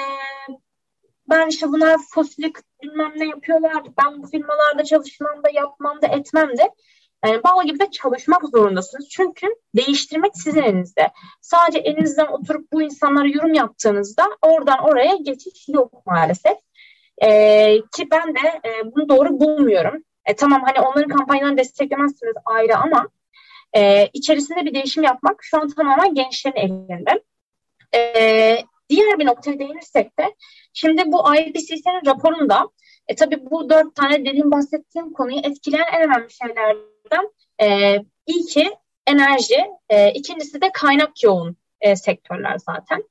ben 1.30 1.48
işte 1.48 1.68
bunlar 1.68 1.98
fosil 2.10 2.44
bilmem 2.84 3.14
ne 3.16 3.26
yapıyorlar. 3.26 3.84
Ben 4.04 4.24
bu 4.24 4.28
firmalarda 4.28 4.84
çalışmam 4.84 5.44
da 5.44 5.50
yapmam 5.54 6.02
da 6.02 6.08
etmem 6.08 6.58
de. 6.58 6.72
Yani 7.26 7.44
bal 7.44 7.66
gibi 7.66 7.80
de 7.80 7.92
çalışmak 7.92 8.42
zorundasınız. 8.50 9.10
Çünkü 9.10 9.48
değiştirmek 9.76 10.32
sizin 10.36 10.62
elinizde. 10.62 11.12
Sadece 11.42 11.80
elinizden 11.80 12.28
oturup 12.28 12.72
bu 12.72 12.82
insanlara 12.82 13.28
yorum 13.28 13.54
yaptığınızda 13.54 14.24
oradan 14.42 14.80
oraya 14.84 15.16
geçiş 15.16 15.70
yok 15.70 16.06
maalesef. 16.06 16.58
Ee, 17.24 17.78
ki 17.98 18.08
ben 18.12 18.36
de 18.36 18.70
e, 18.70 18.92
bunu 18.96 19.10
doğru 19.10 19.40
bulmuyorum. 19.40 20.04
E, 20.26 20.36
tamam 20.36 20.64
hani 20.66 20.88
onların 20.88 21.18
kampanyalarını 21.18 21.58
desteklemezsiniz 21.58 22.34
ayrı 22.46 22.78
ama 22.78 23.10
e, 23.76 24.08
içerisinde 24.14 24.66
bir 24.66 24.74
değişim 24.74 25.04
yapmak 25.04 25.44
şu 25.44 25.62
an 25.62 25.70
tamamen 25.70 26.16
gençlerin 26.16 26.56
elinde. 26.56 27.24
E, 27.96 28.02
diğer 28.90 29.20
bir 29.20 29.26
noktaya 29.26 29.60
değinirsek 29.60 30.20
de 30.20 30.36
şimdi 30.74 31.04
bu 31.06 31.36
IPCC'nin 31.36 32.06
raporunda 32.06 32.70
e, 33.08 33.16
tabii 33.16 33.50
bu 33.52 33.70
dört 33.70 33.96
tane 33.96 34.26
dediğim 34.26 34.52
bahsettiğim 34.52 35.14
konuyu 35.14 35.38
etkileyen 35.38 35.88
en 35.94 36.02
önemli 36.02 36.32
şeylerden 36.32 37.32
e, 37.62 37.98
ilki 38.28 38.72
enerji, 39.08 39.66
e, 39.90 40.12
ikincisi 40.12 40.62
de 40.62 40.72
kaynak 40.74 41.24
yoğun 41.24 41.58
e, 41.82 41.96
sektörler 41.96 42.58
zaten. 42.58 43.04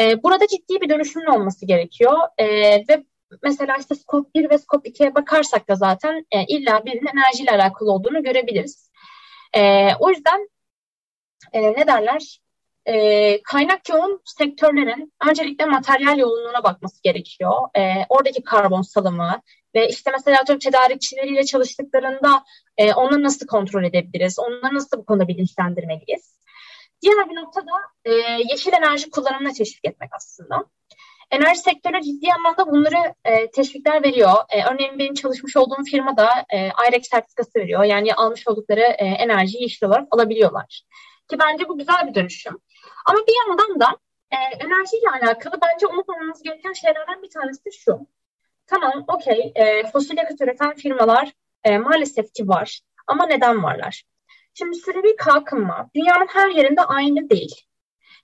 E, 0.00 0.22
burada 0.22 0.46
ciddi 0.46 0.80
bir 0.80 0.88
dönüşümün 0.88 1.26
olması 1.26 1.66
gerekiyor 1.66 2.18
e, 2.38 2.46
ve 2.88 3.04
mesela 3.42 3.76
işte 3.76 3.94
Scope 3.94 4.30
1 4.34 4.50
ve 4.50 4.58
Scope 4.58 4.88
2'ye 4.90 5.14
bakarsak 5.14 5.68
da 5.68 5.74
zaten 5.74 6.26
e, 6.30 6.44
illa 6.44 6.86
birinin 6.86 7.06
enerjiyle 7.06 7.50
alakalı 7.50 7.92
olduğunu 7.92 8.22
görebiliriz. 8.22 8.90
E, 9.54 9.94
o 9.94 10.10
yüzden 10.10 10.48
e, 11.52 11.62
ne 11.62 11.86
derler? 11.86 12.40
E, 12.86 13.42
kaynak 13.42 13.88
yoğun 13.88 14.22
sektörlerin 14.24 15.12
öncelikle 15.28 15.64
materyal 15.64 16.18
yoğunluğuna 16.18 16.64
bakması 16.64 17.02
gerekiyor. 17.02 17.52
E, 17.76 18.06
oradaki 18.08 18.42
karbon 18.42 18.82
salımı 18.82 19.42
ve 19.74 19.88
işte 19.88 20.10
mesela 20.10 20.44
tüm 20.44 20.58
tedarikçileriyle 20.58 21.44
çalıştıklarında 21.44 22.44
e, 22.76 22.94
onları 22.94 23.22
nasıl 23.22 23.46
kontrol 23.46 23.84
edebiliriz? 23.84 24.38
Onları 24.38 24.74
nasıl 24.74 24.98
bu 24.98 25.04
konuda 25.04 25.28
bilinçlendirmeliyiz? 25.28 26.38
Diğer 27.02 27.30
bir 27.30 27.36
nokta 27.36 27.60
da 27.60 27.72
e, 28.04 28.12
yeşil 28.50 28.72
enerji 28.72 29.10
kullanımına 29.10 29.52
teşvik 29.52 29.84
etmek 29.84 30.10
aslında. 30.16 30.64
Enerji 31.30 31.60
sektörü 31.60 32.02
ciddi 32.02 32.32
anlamda 32.32 32.66
bunları 32.66 33.14
e, 33.24 33.50
teşvikler 33.50 34.02
veriyor. 34.02 34.32
E, 34.50 34.64
örneğin 34.64 34.98
benim 34.98 35.14
çalışmış 35.14 35.56
olduğum 35.56 35.84
firma 35.90 36.16
da 36.16 36.28
e, 36.50 36.68
IREX 36.88 37.08
sertifikası 37.08 37.50
veriyor. 37.58 37.84
Yani 37.84 38.14
almış 38.14 38.48
oldukları 38.48 38.80
e, 38.80 39.04
enerjiyi 39.04 39.62
yeşil 39.62 39.86
olarak 39.86 40.08
alabiliyorlar. 40.10 40.82
Ki 41.30 41.38
bence 41.38 41.68
bu 41.68 41.78
güzel 41.78 42.06
bir 42.06 42.14
dönüşüm. 42.14 42.58
Ama 43.06 43.18
bir 43.18 43.48
yandan 43.48 43.80
da 43.80 43.96
e, 44.30 44.36
enerjiyle 44.36 45.10
alakalı 45.22 45.58
bence 45.62 45.86
unutmamamız 45.86 46.42
gereken 46.42 46.72
şeylerden 46.72 47.22
bir 47.22 47.30
tanesi 47.30 47.72
şu. 47.72 47.98
Tamam, 48.66 49.04
okey, 49.08 49.52
e, 49.54 49.86
fosil 49.86 50.16
yakıt 50.16 50.40
üreten 50.40 50.74
firmalar 50.74 51.32
e, 51.64 51.78
maalesef 51.78 52.34
ki 52.34 52.48
var. 52.48 52.80
Ama 53.06 53.26
neden 53.26 53.62
varlar? 53.62 54.02
Şimdi 54.54 54.76
sürevi 54.76 55.16
kalkınma 55.16 55.90
dünyanın 55.94 56.26
her 56.26 56.50
yerinde 56.50 56.82
aynı 56.82 57.30
değil. 57.30 57.64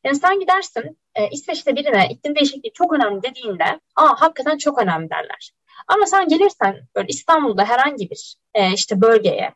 Yani 0.04 0.16
sen 0.16 0.40
gidersin 0.40 0.98
e, 1.14 1.30
İsveç'te 1.30 1.76
birine 1.76 2.08
iklim 2.10 2.36
değişikliği 2.36 2.72
çok 2.72 2.92
önemli 2.92 3.22
dediğinde 3.22 3.80
aa 3.96 4.20
hakikaten 4.20 4.58
çok 4.58 4.82
önemli 4.82 5.10
derler. 5.10 5.52
Ama 5.88 6.06
sen 6.06 6.28
gelirsen 6.28 6.88
böyle 6.96 7.08
İstanbul'da 7.08 7.64
herhangi 7.64 8.10
bir 8.10 8.36
e, 8.54 8.72
işte 8.72 9.00
bölgeye 9.00 9.54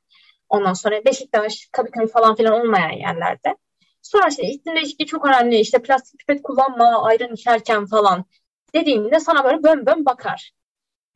ondan 0.48 0.72
sonra 0.72 1.04
Beşiktaş, 1.04 1.68
Kadıköy 1.72 2.06
falan 2.06 2.34
filan 2.34 2.60
olmayan 2.60 2.90
yerlerde 2.90 3.56
sonra 4.02 4.28
işte 4.28 4.42
iklim 4.42 4.76
değişikliği 4.76 5.06
çok 5.06 5.26
önemli 5.26 5.58
işte 5.58 5.82
plastik 5.82 6.20
pipet 6.20 6.42
kullanma 6.42 7.02
ayran 7.02 7.32
içerken 7.34 7.86
falan 7.86 8.24
dediğinde 8.74 9.20
sana 9.20 9.44
böyle 9.44 9.62
bön 9.62 9.86
bön 9.86 10.04
bakar. 10.06 10.52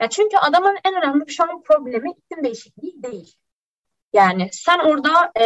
Ya 0.03 0.09
çünkü 0.09 0.37
adamın 0.37 0.79
en 0.85 0.95
önemli 0.95 1.33
şu 1.33 1.43
an 1.45 1.63
problemi 1.63 2.11
iklim 2.11 2.45
değişikliği 2.45 3.03
değil. 3.03 3.35
Yani 4.13 4.49
sen 4.53 4.79
orada 4.79 5.33
e, 5.41 5.45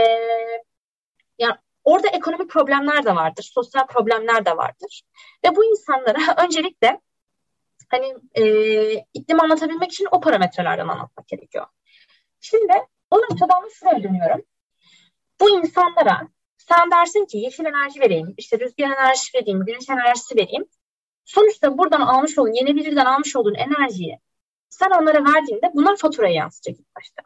ya 1.38 1.58
Orada 1.86 2.08
ekonomik 2.08 2.50
problemler 2.50 3.04
de 3.04 3.14
vardır, 3.14 3.50
sosyal 3.54 3.86
problemler 3.86 4.44
de 4.44 4.56
vardır. 4.56 5.02
Ve 5.44 5.56
bu 5.56 5.64
insanlara 5.64 6.44
öncelikle 6.44 7.00
hani 7.88 8.14
e, 8.34 8.44
iklim 9.14 9.40
anlatabilmek 9.40 9.92
için 9.92 10.08
o 10.10 10.20
parametrelerden 10.20 10.88
anlatmak 10.88 11.28
gerekiyor. 11.28 11.66
Şimdi 12.40 12.72
o 13.10 13.16
noktadan 13.16 13.68
şuraya 13.68 14.02
dönüyorum. 14.02 14.42
Bu 15.40 15.50
insanlara 15.50 16.28
sen 16.58 16.90
dersin 16.90 17.24
ki 17.24 17.38
yeşil 17.38 17.64
enerji 17.64 18.00
vereyim, 18.00 18.34
işte 18.36 18.58
rüzgar 18.58 18.84
enerjisi 18.84 19.38
vereyim, 19.38 19.64
güneş 19.64 19.88
enerjisi 19.88 20.36
vereyim. 20.36 20.64
Sonuçta 21.24 21.78
buradan 21.78 22.00
almış 22.00 22.38
olduğun, 22.38 22.52
yeni 22.52 22.76
birinden 22.76 23.04
almış 23.04 23.36
olduğun 23.36 23.54
enerjiyi 23.54 24.18
sen 24.68 24.90
onlara 24.90 25.24
verdiğinde 25.34 25.70
bunlar 25.74 25.96
faturaya 25.96 26.34
yansıyacak 26.34 26.80
ilk 26.80 26.96
başta. 26.96 27.22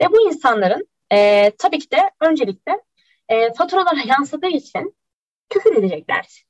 Ve 0.00 0.12
bu 0.12 0.28
insanların 0.28 0.88
e, 1.12 1.50
tabii 1.58 1.78
ki 1.78 1.90
de 1.90 2.10
öncelikle 2.20 2.82
e, 3.28 3.52
faturalara 3.52 4.00
yansıdığı 4.06 4.48
için 4.48 4.96
küfür 5.48 5.76
edecekler. 5.76 6.44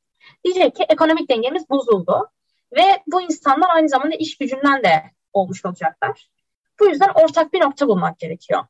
Diyecek 0.45 0.77
ki 0.77 0.85
ekonomik 0.89 1.31
dengemiz 1.31 1.71
bozuldu 1.71 2.31
ve 2.77 3.03
bu 3.07 3.23
insanlar 3.23 3.71
aynı 3.71 3.89
zamanda 3.89 4.15
iş 4.15 4.39
gücünden 4.39 4.85
de 4.85 5.03
olmuş 5.33 5.65
olacaklar. 5.65 6.31
Bu 6.81 6.87
yüzden 6.87 7.09
ortak 7.15 7.53
bir 7.53 7.61
nokta 7.61 7.89
bulmak 7.89 8.19
gerekiyor. 8.19 8.65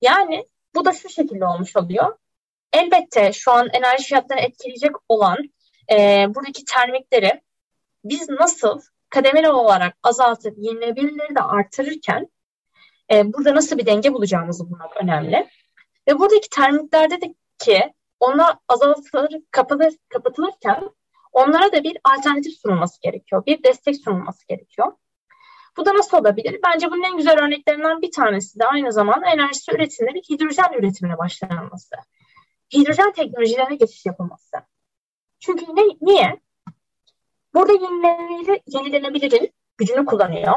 Yani 0.00 0.46
bu 0.74 0.84
da 0.84 0.92
şu 0.92 1.08
şekilde 1.08 1.46
olmuş 1.46 1.76
oluyor. 1.76 2.16
Elbette 2.72 3.32
şu 3.32 3.52
an 3.52 3.68
enerji 3.72 4.04
fiyatlarını 4.04 4.44
etkileyecek 4.44 4.92
olan 5.08 5.38
e, 5.90 6.26
buradaki 6.34 6.64
termikleri 6.64 7.42
biz 8.04 8.28
nasıl 8.28 8.80
kademeli 9.08 9.48
olarak 9.48 9.96
azaltıp 10.02 10.58
yenilebilirleri 10.58 11.34
de 11.34 11.40
artırırken 11.40 12.28
e, 13.12 13.32
burada 13.32 13.54
nasıl 13.54 13.78
bir 13.78 13.86
denge 13.86 14.12
bulacağımızı 14.12 14.70
bulmak 14.70 14.96
önemli. 14.96 15.48
Ve 16.08 16.18
buradaki 16.18 16.48
termiklerde 16.50 17.20
de 17.20 17.34
ki 17.58 17.94
onlar 18.20 18.56
azaltılır, 18.68 19.30
kapatılır, 19.50 19.94
kapatılırken 20.08 20.90
onlara 21.32 21.72
da 21.72 21.84
bir 21.84 21.98
alternatif 22.04 22.58
sunulması 22.58 23.00
gerekiyor. 23.02 23.46
Bir 23.46 23.62
destek 23.62 23.96
sunulması 23.96 24.46
gerekiyor. 24.48 24.92
Bu 25.76 25.86
da 25.86 25.94
nasıl 25.94 26.18
olabilir? 26.18 26.60
Bence 26.66 26.90
bunun 26.90 27.02
en 27.02 27.16
güzel 27.16 27.38
örneklerinden 27.38 28.02
bir 28.02 28.10
tanesi 28.10 28.58
de 28.58 28.66
aynı 28.66 28.92
zamanda 28.92 29.26
enerjisi 29.26 29.72
üretiminde 29.74 30.14
bir 30.14 30.22
hidrojen 30.22 30.72
üretimine 30.78 31.18
başlanması. 31.18 31.96
Hidrojen 32.74 33.12
teknolojilerine 33.12 33.76
geçiş 33.76 34.06
yapılması. 34.06 34.56
Çünkü 35.40 35.64
ne, 35.64 35.82
niye? 36.00 36.40
Burada 37.54 37.72
yenilenebilir, 37.72 38.60
yenilenebilirin 38.66 39.52
gücünü 39.78 40.06
kullanıyor. 40.06 40.54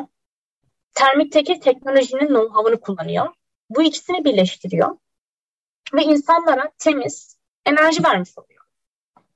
Termikteki 0.93 1.59
teknolojinin 1.59 2.27
know-how'ını 2.27 2.79
kullanıyor. 2.79 3.27
Bu 3.69 3.83
ikisini 3.83 4.25
birleştiriyor 4.25 4.97
ve 5.93 6.03
insanlara 6.03 6.71
temiz 6.77 7.39
enerji 7.65 8.03
vermiş 8.03 8.37
oluyor. 8.37 8.63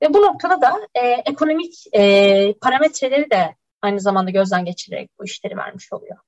Ve 0.02 0.14
bu 0.14 0.22
noktada 0.22 0.60
da 0.60 0.88
e, 0.94 1.08
ekonomik 1.08 1.86
e, 1.92 2.54
parametreleri 2.60 3.30
de 3.30 3.56
aynı 3.82 4.00
zamanda 4.00 4.30
gözden 4.30 4.64
geçirerek 4.64 5.10
bu 5.18 5.24
işleri 5.24 5.56
vermiş 5.56 5.92
oluyor. 5.92 6.18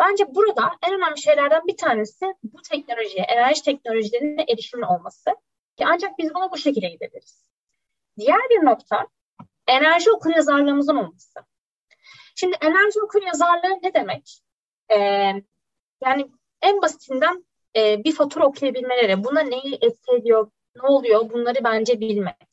Bence 0.00 0.34
burada 0.34 0.70
en 0.86 0.94
önemli 0.94 1.22
şeylerden 1.22 1.66
bir 1.66 1.76
tanesi 1.76 2.26
bu 2.42 2.62
teknolojiye, 2.62 3.24
enerji 3.24 3.62
teknolojilerinin 3.62 4.44
erişimin 4.48 4.82
olması. 4.82 5.30
Ki 5.78 5.84
ancak 5.86 6.18
biz 6.18 6.34
buna 6.34 6.50
bu 6.50 6.56
şekilde 6.58 6.88
gidebiliriz. 6.88 7.48
Diğer 8.18 8.40
bir 8.50 8.64
nokta 8.64 9.06
enerji 9.66 10.10
okur 10.10 10.36
yazarlığımızın 10.36 10.96
olması. 10.96 11.40
Şimdi 12.34 12.56
enerji 12.60 13.00
okur 13.00 13.22
yazarlığı 13.22 13.78
ne 13.82 13.94
demek? 13.94 14.42
Ee, 14.88 14.98
yani 16.04 16.30
en 16.62 16.82
basitinden 16.82 17.44
e, 17.78 18.04
bir 18.04 18.14
fatura 18.14 18.46
okuyabilmeleri, 18.46 19.24
buna 19.24 19.40
neyi 19.40 19.74
etki 19.74 20.12
ediyor, 20.12 20.50
ne 20.76 20.88
oluyor 20.88 21.30
bunları 21.30 21.64
bence 21.64 22.00
bilmek. 22.00 22.48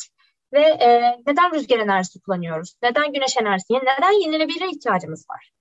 Ve 0.54 0.62
e, 0.62 1.18
neden 1.28 1.54
rüzgar 1.54 1.80
enerjisi 1.80 2.22
kullanıyoruz? 2.22 2.76
Neden 2.84 3.14
güneş 3.14 3.38
enerjisi? 3.38 3.74
Neden 3.74 4.22
yenilenebilir 4.22 4.68
ihtiyacımız 4.76 5.26
var? 5.30 5.52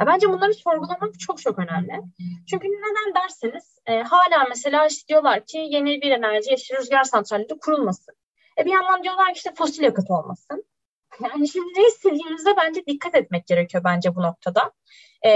Ya 0.00 0.06
bence 0.06 0.28
bunları 0.28 0.54
sorgulamak 0.54 1.20
çok 1.20 1.42
çok 1.42 1.58
önemli. 1.58 1.92
Çünkü 2.50 2.68
neden 2.68 3.22
derseniz 3.22 3.78
e, 3.86 4.02
hala 4.02 4.44
mesela 4.48 4.86
işte 4.86 5.08
diyorlar 5.08 5.44
ki 5.44 5.58
yeni 5.70 6.02
bir 6.02 6.10
enerji 6.10 6.54
işte 6.54 6.76
rüzgar 6.78 7.04
santralleri 7.04 7.58
kurulmasın. 7.58 8.14
E 8.58 8.64
bir 8.64 8.70
yandan 8.70 9.02
diyorlar 9.02 9.26
ki 9.26 9.36
işte 9.36 9.54
fosil 9.54 9.82
yakıt 9.82 10.10
olmasın. 10.10 10.64
Yani 11.22 11.48
şimdi 11.48 11.80
ne 11.80 11.86
istediğimizde 11.86 12.56
bence 12.56 12.86
dikkat 12.86 13.14
etmek 13.14 13.46
gerekiyor 13.46 13.84
bence 13.84 14.14
bu 14.14 14.22
noktada. 14.22 14.72
E, 15.24 15.30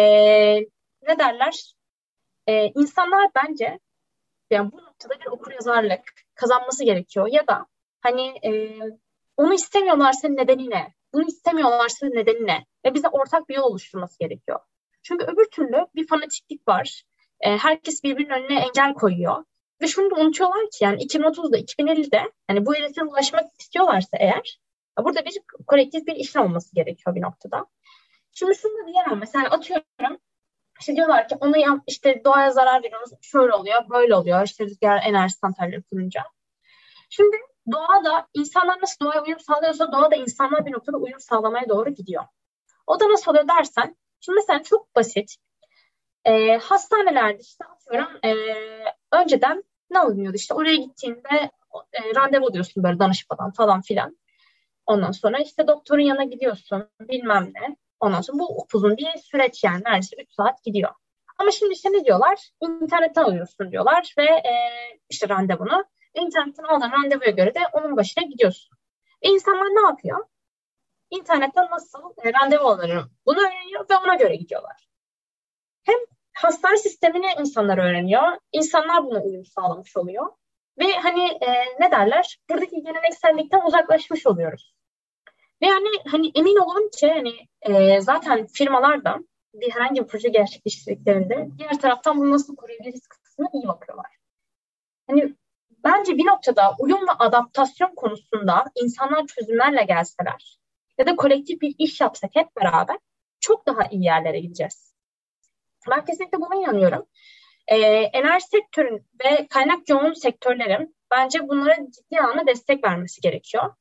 ne 1.08 1.18
derler? 1.18 1.74
E, 2.50 2.72
insanlar 2.74 3.30
bence 3.34 3.78
yani 4.50 4.72
bu 4.72 4.76
noktada 4.76 5.20
bir 5.20 5.26
okur 5.26 5.52
yazarlık 5.52 6.00
kazanması 6.34 6.84
gerekiyor 6.84 7.28
ya 7.32 7.46
da 7.46 7.66
hani 8.00 8.26
e, 8.44 8.78
onu 9.36 9.54
istemiyorlarsa 9.54 10.28
nedeni 10.28 10.70
ne? 10.70 10.94
Bunu 11.12 11.26
istemiyorlarsa 11.26 12.06
nedeni 12.06 12.46
ne? 12.46 12.64
Ve 12.84 12.94
bize 12.94 13.08
ortak 13.08 13.48
bir 13.48 13.54
yol 13.54 13.62
oluşturması 13.62 14.18
gerekiyor. 14.18 14.60
Çünkü 15.02 15.24
öbür 15.24 15.44
türlü 15.50 15.86
bir 15.94 16.06
fanatiklik 16.06 16.68
var. 16.68 17.02
E, 17.40 17.56
herkes 17.56 18.04
birbirinin 18.04 18.30
önüne 18.30 18.60
engel 18.60 18.94
koyuyor. 18.94 19.44
Ve 19.82 19.86
şunu 19.86 20.10
da 20.10 20.14
unutuyorlar 20.14 20.70
ki 20.70 20.84
yani 20.84 21.02
2030'da, 21.02 21.58
2050'de 21.58 22.32
hani 22.46 22.66
bu 22.66 22.74
hedefe 22.74 23.04
ulaşmak 23.04 23.44
istiyorlarsa 23.58 24.16
eğer 24.20 24.60
burada 24.98 25.24
bir 25.24 25.40
kolektif 25.66 26.06
bir 26.06 26.16
işlem 26.16 26.44
olması 26.44 26.74
gerekiyor 26.74 27.16
bir 27.16 27.22
noktada. 27.22 27.66
Şimdi 28.32 28.54
şunu 28.54 28.82
da 28.82 28.86
diyemem. 28.86 29.18
Mesela 29.18 29.44
atıyorum 29.44 30.18
işte 30.80 30.96
diyorlar 30.96 31.28
ki 31.28 31.36
onu 31.40 31.58
yap, 31.58 31.78
işte 31.86 32.22
doğaya 32.24 32.50
zarar 32.50 32.82
veriyoruz. 32.82 33.10
Şöyle 33.22 33.52
oluyor, 33.54 33.90
böyle 33.90 34.14
oluyor. 34.14 34.44
İşte 34.44 34.64
rüzgar 34.64 35.02
enerji 35.04 35.34
santralleri 35.34 35.82
kurunca. 35.82 36.22
Şimdi 37.10 37.36
doğada 37.72 38.26
insanlar 38.34 38.82
nasıl 38.82 39.04
doğaya 39.04 39.22
uyum 39.22 39.40
sağlıyorsa 39.40 39.92
doğada 39.92 40.16
insanlar 40.16 40.66
bir 40.66 40.72
noktada 40.72 40.96
uyum 40.96 41.20
sağlamaya 41.20 41.68
doğru 41.68 41.90
gidiyor. 41.90 42.24
O 42.86 43.00
da 43.00 43.08
nasıl 43.08 43.30
oluyor 43.30 43.48
dersen, 43.48 43.96
şimdi 44.20 44.36
mesela 44.36 44.62
çok 44.62 44.96
basit. 44.96 45.36
E, 46.24 46.56
hastanelerde 46.56 47.38
işte 47.42 47.64
atıyorum 47.64 48.18
e, 48.24 48.34
önceden 49.12 49.64
ne 49.90 49.98
alınıyordu 49.98 50.36
işte 50.36 50.54
oraya 50.54 50.76
gittiğinde 50.76 51.50
e, 51.92 52.14
randevu 52.16 52.46
alıyorsun 52.46 52.82
böyle 52.82 52.98
danışmadan 52.98 53.50
falan 53.50 53.80
filan. 53.80 54.16
Ondan 54.86 55.12
sonra 55.12 55.38
işte 55.38 55.66
doktorun 55.68 56.02
yanına 56.02 56.24
gidiyorsun 56.24 56.88
bilmem 57.00 57.50
ne. 57.54 57.76
Ondan 58.00 58.20
sonra 58.20 58.38
bu 58.38 58.66
uzun 58.74 58.96
bir 58.96 59.18
süreç 59.18 59.64
yani 59.64 59.82
neredeyse 59.86 60.16
3 60.22 60.32
saat 60.32 60.64
gidiyor. 60.64 60.90
Ama 61.38 61.50
şimdi 61.50 61.72
işte 61.72 61.92
ne 61.92 62.04
diyorlar? 62.04 62.50
İnternetten 62.60 63.22
alıyorsun 63.22 63.70
diyorlar 63.72 64.14
ve 64.18 64.24
e, 64.24 64.52
işte 65.08 65.28
randevunu. 65.28 65.84
İnternetten 66.14 66.64
aldığın 66.64 66.92
randevuya 66.92 67.30
göre 67.30 67.54
de 67.54 67.60
onun 67.72 67.96
başına 67.96 68.24
gidiyorsun. 68.24 68.76
E 69.22 69.28
insanlar 69.28 69.66
ne 69.66 69.80
yapıyor? 69.80 70.26
İnternetten 71.10 71.70
nasıl 71.70 71.98
e, 72.24 72.32
randevu 72.32 72.66
alırım 72.68 73.10
bunu 73.26 73.40
öğreniyor 73.40 73.86
ve 73.90 73.96
ona 73.96 74.14
göre 74.14 74.36
gidiyorlar. 74.36 74.88
Hem 75.82 75.98
hastane 76.32 76.76
sistemini 76.76 77.26
insanlar 77.40 77.78
öğreniyor. 77.78 78.38
İnsanlar 78.52 79.04
buna 79.04 79.22
uyum 79.22 79.44
sağlamış 79.44 79.96
oluyor. 79.96 80.26
Ve 80.78 80.92
hani 80.92 81.24
e, 81.24 81.50
ne 81.80 81.90
derler? 81.90 82.38
Buradaki 82.50 82.82
geleneksellikten 82.82 83.66
uzaklaşmış 83.66 84.26
oluyoruz. 84.26 84.74
Ve 85.62 85.66
yani 85.66 85.88
hani 86.06 86.32
emin 86.34 86.56
olun 86.56 86.90
ki 86.98 87.08
hani 87.08 87.34
e, 87.62 88.00
zaten 88.00 88.46
firmalar 88.46 89.04
da 89.04 89.18
bir 89.54 89.70
herhangi 89.70 90.02
bir 90.02 90.06
proje 90.06 90.28
gerçekleştirdiklerinde 90.28 91.48
diğer 91.58 91.80
taraftan 91.80 92.18
bunu 92.18 92.30
nasıl 92.30 92.56
koruyabiliriz 92.56 93.06
kısmına 93.06 93.48
iyi 93.54 93.68
bakıyorlar. 93.68 94.06
Hani 95.06 95.34
bence 95.84 96.16
bir 96.16 96.26
noktada 96.26 96.74
uyum 96.78 97.08
ve 97.08 97.12
adaptasyon 97.18 97.94
konusunda 97.94 98.64
insanlar 98.82 99.26
çözümlerle 99.26 99.84
gelseler 99.84 100.58
ya 100.98 101.06
da 101.06 101.16
kolektif 101.16 101.60
bir 101.60 101.74
iş 101.78 102.00
yapsak 102.00 102.30
hep 102.34 102.56
beraber 102.56 102.96
çok 103.40 103.66
daha 103.66 103.84
iyi 103.90 104.04
yerlere 104.04 104.40
gideceğiz. 104.40 104.94
Ben 105.90 106.04
kesinlikle 106.04 106.40
buna 106.40 106.54
inanıyorum. 106.54 107.06
Ee, 107.68 107.76
enerji 108.12 108.46
sektörün 108.46 109.06
ve 109.24 109.46
kaynak 109.46 109.88
yoğun 109.88 110.12
sektörlerin 110.12 110.96
bence 111.10 111.48
bunlara 111.48 111.76
ciddi 111.76 112.20
anlamda 112.20 112.46
destek 112.46 112.84
vermesi 112.84 113.20
gerekiyor. 113.20 113.74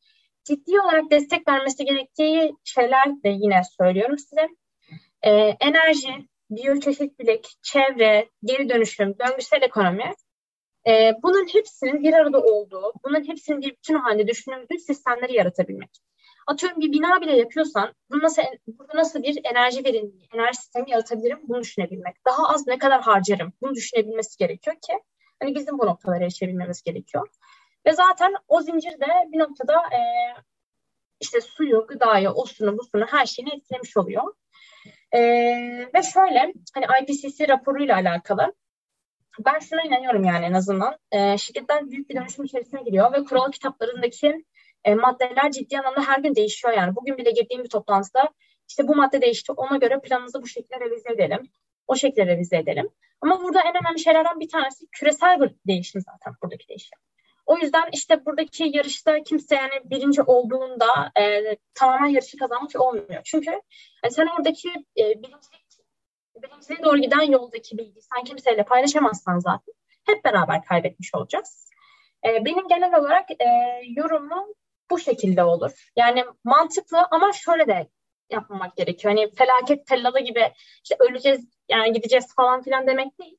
Ciddi 0.50 0.82
olarak 0.82 1.12
destek 1.12 1.48
vermesi 1.48 1.86
gerektiği 1.86 2.56
şeyler 2.64 3.24
de 3.24 3.30
yine 3.30 3.62
söylüyorum 3.78 4.18
size. 4.18 4.48
Ee, 5.22 5.32
enerji, 5.60 6.28
biyoçeşitlilik, 6.50 7.48
çevre, 7.62 8.30
geri 8.44 8.70
dönüşüm, 8.70 9.16
döngüsel 9.20 9.62
ekonomi 9.62 10.14
e, 10.88 11.14
bunun 11.24 11.48
hepsinin 11.54 12.04
bir 12.04 12.14
arada 12.14 12.42
olduğu, 12.42 12.94
bunun 13.06 13.28
hepsinin 13.28 13.62
bir 13.62 13.72
bütün 13.72 13.96
halinde 13.96 14.28
düşünüldüğü 14.28 14.80
sistemleri 14.80 15.36
yaratabilmek. 15.36 15.90
Atıyorum 16.48 16.82
bir 16.82 16.92
bina 16.92 17.22
bile 17.22 17.38
yapıyorsan 17.38 17.94
bunu 18.12 18.24
nasıl, 18.24 18.42
burada 18.68 18.98
nasıl 18.98 19.24
bir 19.24 19.40
enerji 19.44 19.86
verimliliği, 19.86 20.28
enerji 20.34 20.58
sistemi 20.58 20.92
yaratabilirim 20.92 21.40
bunu 21.48 21.62
düşünebilmek. 21.62 22.16
Daha 22.26 22.50
az 22.54 22.68
ne 22.68 22.78
kadar 22.78 23.02
harcarım 23.02 23.54
bunu 23.62 23.76
düşünebilmesi 23.76 24.38
gerekiyor 24.38 24.76
ki 24.88 24.94
hani 25.40 25.56
bizim 25.56 25.80
bu 25.80 25.86
noktalara 25.86 26.24
erişebilmemiz 26.24 26.84
gerekiyor. 26.84 27.28
Ve 27.90 27.94
zaten 27.94 28.34
o 28.48 28.62
zincirde 28.62 29.06
bir 29.32 29.40
noktada 29.40 29.74
e, 29.74 30.00
işte 31.20 31.42
suyu, 31.42 31.88
gıdayı, 31.88 32.30
osunu, 32.30 32.78
busunu 32.78 33.06
her 33.06 33.26
şeyini 33.26 33.56
etkilemiş 33.56 33.98
oluyor. 33.98 34.34
E, 35.12 35.22
ve 35.96 36.04
şöyle 36.14 36.54
hani 36.74 36.86
IPCC 37.02 37.48
raporuyla 37.48 37.96
alakalı 37.96 38.54
ben 39.46 39.60
şuna 39.60 39.84
inanıyorum 39.84 40.24
yani 40.24 40.46
en 40.46 40.54
azından. 40.54 40.98
E, 41.12 41.38
şirketler 41.38 41.92
büyük 41.92 42.10
bir 42.10 42.16
dönüşüm 42.16 42.46
içerisine 42.46 42.82
giriyor 42.82 43.14
ve 43.14 43.24
kural 43.24 43.52
kitaplarındaki 43.52 44.46
e, 44.84 44.96
maddeler 44.96 45.52
ciddi 45.52 45.80
anlamda 45.80 46.08
her 46.08 46.20
gün 46.20 46.36
değişiyor 46.36 46.74
yani. 46.78 46.96
Bugün 46.96 47.18
bile 47.18 47.32
girdiğim 47.32 47.64
bir 47.64 47.70
toplantıda 47.70 48.30
işte 48.70 48.88
bu 48.88 48.96
madde 48.96 49.22
değişti 49.22 49.52
ona 49.52 49.78
göre 49.78 50.00
planımızı 50.00 50.42
bu 50.42 50.48
şekilde 50.48 50.80
revize 50.80 51.14
edelim. 51.14 51.50
O 51.88 51.96
şekilde 51.96 52.26
revize 52.26 52.58
edelim. 52.58 52.90
Ama 53.22 53.44
burada 53.44 53.62
en 53.62 53.84
önemli 53.84 54.00
şeylerden 54.00 54.40
bir 54.40 54.50
tanesi 54.50 54.88
küresel 54.92 55.42
bir 55.42 55.56
değişim 55.68 56.02
zaten 56.02 56.34
buradaki 56.44 56.68
değişim. 56.68 57.00
O 57.50 57.58
yüzden 57.58 57.90
işte 57.94 58.26
buradaki 58.26 58.72
yarışta 58.74 59.24
kimse 59.24 59.56
yani 59.56 59.72
birinci 59.84 60.22
olduğunda 60.22 61.12
e, 61.20 61.42
tamamen 61.74 62.08
yarışı 62.08 62.38
kazanmış 62.38 62.76
olmuyor. 62.76 63.22
Çünkü 63.24 63.52
yani 64.04 64.14
sen 64.14 64.28
oradaki 64.38 64.70
e, 64.70 65.04
birincilik, 65.04 65.66
birinciliğe 66.36 66.84
doğru 66.84 66.98
giden 66.98 67.22
yoldaki 67.22 67.78
bilgiyi 67.78 68.02
sen 68.02 68.24
kimseyle 68.24 68.64
paylaşamazsan 68.64 69.40
zaten 69.40 69.74
hep 70.06 70.26
beraber 70.26 70.66
kaybetmiş 70.66 71.16
olacağız. 71.16 71.70
E, 72.26 72.46
benim 72.46 72.68
genel 72.68 73.00
olarak 73.00 73.32
e, 73.32 73.46
yorumum 73.88 74.54
bu 74.92 75.00
şekilde 75.00 75.44
olur. 75.44 75.92
Yani 75.96 76.26
mantıklı 76.44 77.08
ama 77.12 77.34
şöyle 77.34 77.68
de 77.68 77.90
yapmamak 78.30 78.76
gerekiyor. 78.76 79.14
Hani 79.16 79.36
felaket 79.36 79.88
tellalı 79.88 80.20
gibi 80.20 80.54
işte 80.84 80.96
öleceğiz 81.00 81.48
yani 81.70 81.94
gideceğiz 81.94 82.36
falan 82.36 82.62
filan 82.62 82.88
demek 82.88 83.20
değil. 83.20 83.38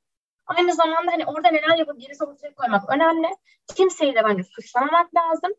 Aynı 0.57 0.75
zamanda 0.75 1.13
hani 1.13 1.27
orada 1.27 1.49
neler 1.49 1.79
yapıp 1.79 2.01
gerisi 2.01 2.25
ortaya 2.25 2.55
koymak 2.55 2.91
önemli. 2.91 3.29
Kimseyi 3.77 4.15
de 4.15 4.25
bence 4.25 4.43
suçlamamak 4.45 5.15
lazım. 5.15 5.51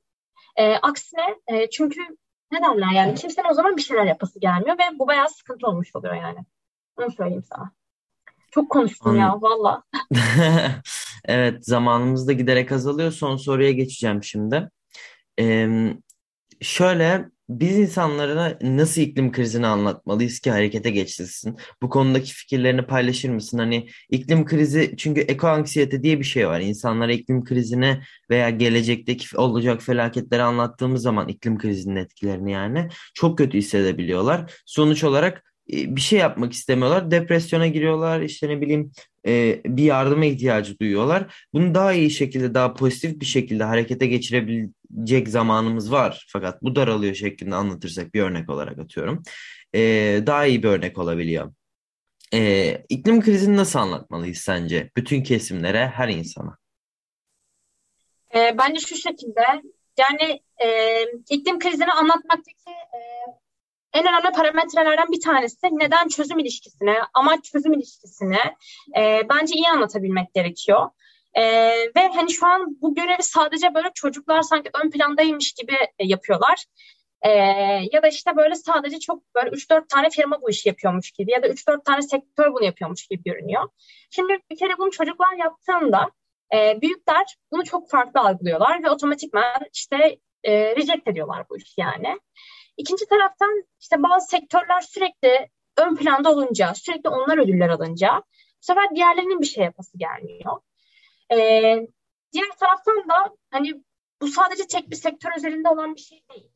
E, 0.55 0.75
aksine 0.75 1.35
e, 1.47 1.69
çünkü 1.69 2.01
ne 2.51 2.61
derler 2.61 2.91
yani 2.95 3.15
kimsenin 3.15 3.49
o 3.49 3.53
zaman 3.53 3.77
bir 3.77 3.81
şeyler 3.81 4.05
yapası 4.05 4.39
gelmiyor 4.39 4.77
ve 4.77 4.99
bu 4.99 5.07
bayağı 5.07 5.29
sıkıntı 5.29 5.67
olmuş 5.67 5.95
oluyor 5.95 6.15
yani. 6.15 6.39
Onu 6.97 7.11
söyleyeyim 7.11 7.43
sana. 7.43 7.71
Çok 8.51 8.69
konuştum 8.69 9.11
Anladım. 9.11 9.21
ya 9.21 9.41
valla. 9.41 9.83
evet 11.25 11.65
zamanımız 11.65 12.27
da 12.27 12.31
giderek 12.31 12.71
azalıyor. 12.71 13.11
Son 13.11 13.37
soruya 13.37 13.71
geçeceğim 13.71 14.23
şimdi. 14.23 14.69
Ee, 15.39 15.69
şöyle 16.61 17.29
biz 17.49 17.79
insanlara 17.79 18.57
nasıl 18.61 19.01
iklim 19.01 19.31
krizini 19.31 19.67
anlatmalıyız 19.67 20.39
ki 20.39 20.51
harekete 20.51 20.89
geçsin? 20.89 21.57
Bu 21.81 21.89
konudaki 21.89 22.33
fikirlerini 22.33 22.81
paylaşır 22.81 23.29
mısın? 23.29 23.57
Hani 23.57 23.89
iklim 24.09 24.45
krizi 24.45 24.93
çünkü 24.97 25.21
eko 25.21 25.47
anksiyete 25.47 26.03
diye 26.03 26.19
bir 26.19 26.23
şey 26.23 26.47
var. 26.47 26.61
İnsanlara 26.61 27.11
iklim 27.13 27.43
krizini 27.43 28.01
veya 28.29 28.49
gelecekteki 28.49 29.37
olacak 29.37 29.81
felaketleri 29.81 30.43
anlattığımız 30.43 31.01
zaman 31.01 31.27
iklim 31.27 31.57
krizinin 31.57 31.95
etkilerini 31.95 32.51
yani 32.51 32.89
çok 33.13 33.37
kötü 33.37 33.57
hissedebiliyorlar. 33.57 34.53
Sonuç 34.65 35.03
olarak 35.03 35.50
bir 35.71 36.01
şey 36.01 36.19
yapmak 36.19 36.53
istemiyorlar. 36.53 37.11
Depresyona 37.11 37.67
giriyorlar. 37.67 38.21
İşte 38.21 38.49
ne 38.49 38.61
bileyim 38.61 38.91
e, 39.27 39.61
bir 39.65 39.83
yardıma 39.83 40.25
ihtiyacı 40.25 40.79
duyuyorlar. 40.79 41.47
Bunu 41.53 41.75
daha 41.75 41.93
iyi 41.93 42.11
şekilde, 42.11 42.53
daha 42.53 42.73
pozitif 42.73 43.19
bir 43.19 43.25
şekilde 43.25 43.63
harekete 43.63 44.07
geçirebil 44.07 44.67
anlatabilecek 44.91 45.29
zamanımız 45.29 45.91
var 45.91 46.25
fakat 46.29 46.61
bu 46.61 46.75
daralıyor 46.75 47.15
şeklinde 47.15 47.55
anlatırsak 47.55 48.13
bir 48.13 48.21
örnek 48.21 48.49
olarak 48.49 48.79
atıyorum. 48.79 49.23
E, 49.75 49.79
daha 50.25 50.45
iyi 50.45 50.63
bir 50.63 50.67
örnek 50.67 50.97
olabiliyor. 50.97 51.53
E, 52.33 52.83
iklim 52.89 53.21
krizini 53.21 53.57
nasıl 53.57 53.79
anlatmalıyız 53.79 54.37
sence? 54.37 54.91
Bütün 54.97 55.23
kesimlere, 55.23 55.87
her 55.87 56.09
insana. 56.09 56.57
E, 58.35 58.57
bence 58.57 58.79
şu 58.79 58.95
şekilde 58.95 59.41
yani 59.99 60.41
e, 60.63 61.03
iklim 61.29 61.59
krizini 61.59 61.91
anlatmaktaki 61.91 62.69
e, 62.69 62.99
en 63.93 64.07
önemli 64.07 64.31
parametrelerden 64.35 65.07
bir 65.11 65.21
tanesi 65.21 65.57
neden 65.71 66.07
çözüm 66.07 66.39
ilişkisine, 66.39 66.95
amaç 67.13 67.43
çözüm 67.43 67.73
ilişkisine 67.73 68.55
e, 68.97 69.21
bence 69.29 69.53
iyi 69.55 69.67
anlatabilmek 69.67 70.33
gerekiyor. 70.33 70.89
E, 71.33 71.43
ve 71.95 72.07
hani 72.15 72.31
şu 72.31 72.47
an 72.47 72.77
bu 72.81 72.95
görevi 72.95 73.23
sadece 73.23 73.73
böyle 73.73 73.91
çocuklar 73.93 74.41
sanki 74.41 74.69
ön 74.83 74.89
plandaymış 74.89 75.53
gibi 75.53 75.73
e, 75.99 76.05
yapıyorlar. 76.05 76.65
E, 77.21 77.29
ya 77.91 78.03
da 78.03 78.07
işte 78.07 78.35
böyle 78.35 78.55
sadece 78.55 78.99
çok 78.99 79.35
böyle 79.35 79.49
3-4 79.49 79.87
tane 79.87 80.09
firma 80.09 80.41
bu 80.41 80.49
işi 80.49 80.69
yapıyormuş 80.69 81.11
gibi 81.11 81.31
ya 81.31 81.43
da 81.43 81.47
3-4 81.47 81.83
tane 81.83 82.01
sektör 82.01 82.53
bunu 82.53 82.63
yapıyormuş 82.63 83.07
gibi 83.07 83.23
görünüyor. 83.23 83.69
Şimdi 84.09 84.39
bir 84.51 84.57
kere 84.57 84.77
bunu 84.77 84.91
çocuklar 84.91 85.33
yaptığında 85.33 86.11
e, 86.55 86.81
büyükler 86.81 87.37
bunu 87.51 87.63
çok 87.63 87.89
farklı 87.89 88.19
algılıyorlar 88.19 88.83
ve 88.83 88.89
otomatikman 88.89 89.61
işte 89.73 90.17
e, 90.43 90.75
reject 90.75 91.07
ediyorlar 91.07 91.45
bu 91.49 91.57
işi 91.57 91.81
yani. 91.81 92.19
İkinci 92.77 93.05
taraftan 93.05 93.63
işte 93.79 94.03
bazı 94.03 94.27
sektörler 94.27 94.81
sürekli 94.81 95.49
ön 95.77 95.95
planda 95.95 96.31
olunca, 96.31 96.73
sürekli 96.73 97.09
onlar 97.09 97.37
ödüller 97.37 97.69
alınca 97.69 98.23
bu 98.61 98.65
sefer 98.65 98.95
diğerlerinin 98.95 99.41
bir 99.41 99.45
şey 99.45 99.63
yapası 99.63 99.97
gelmiyor. 99.97 100.61
Ee, 101.31 101.87
diğer 102.33 102.49
taraftan 102.59 102.97
da 103.09 103.35
hani 103.51 103.83
bu 104.21 104.27
sadece 104.27 104.67
tek 104.67 104.89
bir 104.89 104.95
sektör 104.95 105.29
özelinde 105.37 105.69
olan 105.69 105.95
bir 105.95 106.01
şey 106.01 106.23
değil. 106.33 106.51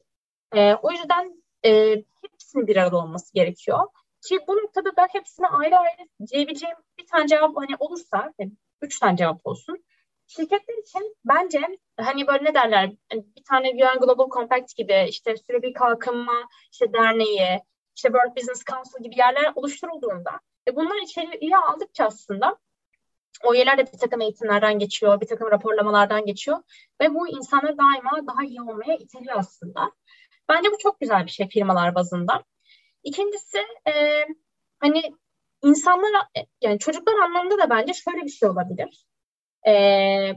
Ee, 0.56 0.74
o 0.74 0.92
yüzden 0.92 1.44
e, 1.66 1.96
hepsinin 2.22 2.68
bir 2.68 2.78
arada 2.78 2.98
olması 2.98 3.34
gerekiyor. 3.34 3.80
Ki 4.28 4.40
bu 4.48 4.58
noktada 4.58 4.96
da 4.96 5.08
hepsine 5.12 5.48
ayrı 5.48 5.78
ayrı 5.78 6.08
diyebileceğim 6.32 6.76
bir 7.00 7.08
tane 7.08 7.28
cevap 7.28 7.58
hani 7.58 7.76
olursa, 7.80 8.34
yani 8.40 8.52
üç 8.82 9.00
tane 9.00 9.18
cevap 9.18 9.42
olsun. 9.44 9.86
Şirketler 10.28 10.78
için 10.78 11.16
bence 11.26 11.62
hani 11.98 12.28
böyle 12.28 12.44
ne 12.44 12.54
derler 12.54 12.92
hani 13.12 13.26
bir 13.38 13.44
tane 13.44 13.70
UN 13.70 14.00
Global 14.00 14.30
Compact 14.30 14.76
gibi 14.76 15.06
işte 15.10 15.38
sürekli 15.38 15.74
kalkınma 15.74 16.50
işte 16.72 16.94
derneği 16.94 17.62
işte 17.96 18.10
World 18.10 18.38
Business 18.38 18.66
Council 18.66 19.04
gibi 19.04 19.20
yerler 19.20 19.52
oluşturulduğunda 19.56 20.32
ve 20.68 20.76
bunlar 20.76 21.04
içeri 21.04 21.38
iyi 21.38 21.58
aldıkça 21.58 22.06
aslında 22.06 22.58
o 23.44 23.54
yerler 23.54 23.78
de 23.78 23.86
bir 23.94 23.98
takım 23.98 24.22
eğitimlerden 24.22 24.80
geçiyor, 24.80 25.22
bir 25.22 25.28
takım 25.28 25.52
raporlamalardan 25.52 26.26
geçiyor 26.26 26.58
ve 27.02 27.14
bu 27.14 27.28
insanlar 27.28 27.78
daima 27.78 28.28
daha 28.28 28.44
iyi 28.46 28.62
olmaya 28.62 28.96
iteliyor 28.96 29.36
aslında. 29.38 29.92
Bence 30.50 30.72
bu 30.72 30.78
çok 30.78 31.00
güzel 31.00 31.26
bir 31.26 31.32
şey 31.32 31.50
firmalar 31.50 31.96
bazında. 31.96 32.44
İkincisi 33.04 33.58
e, 33.88 34.26
hani 34.80 35.02
insanlar 35.64 36.12
yani 36.62 36.80
çocuklar 36.80 37.14
anlamında 37.14 37.58
da 37.58 37.70
bence 37.70 37.94
şöyle 37.94 38.22
bir 38.22 38.30
şey 38.30 38.50
olabilir. 38.50 39.06
Ee, 39.68 40.36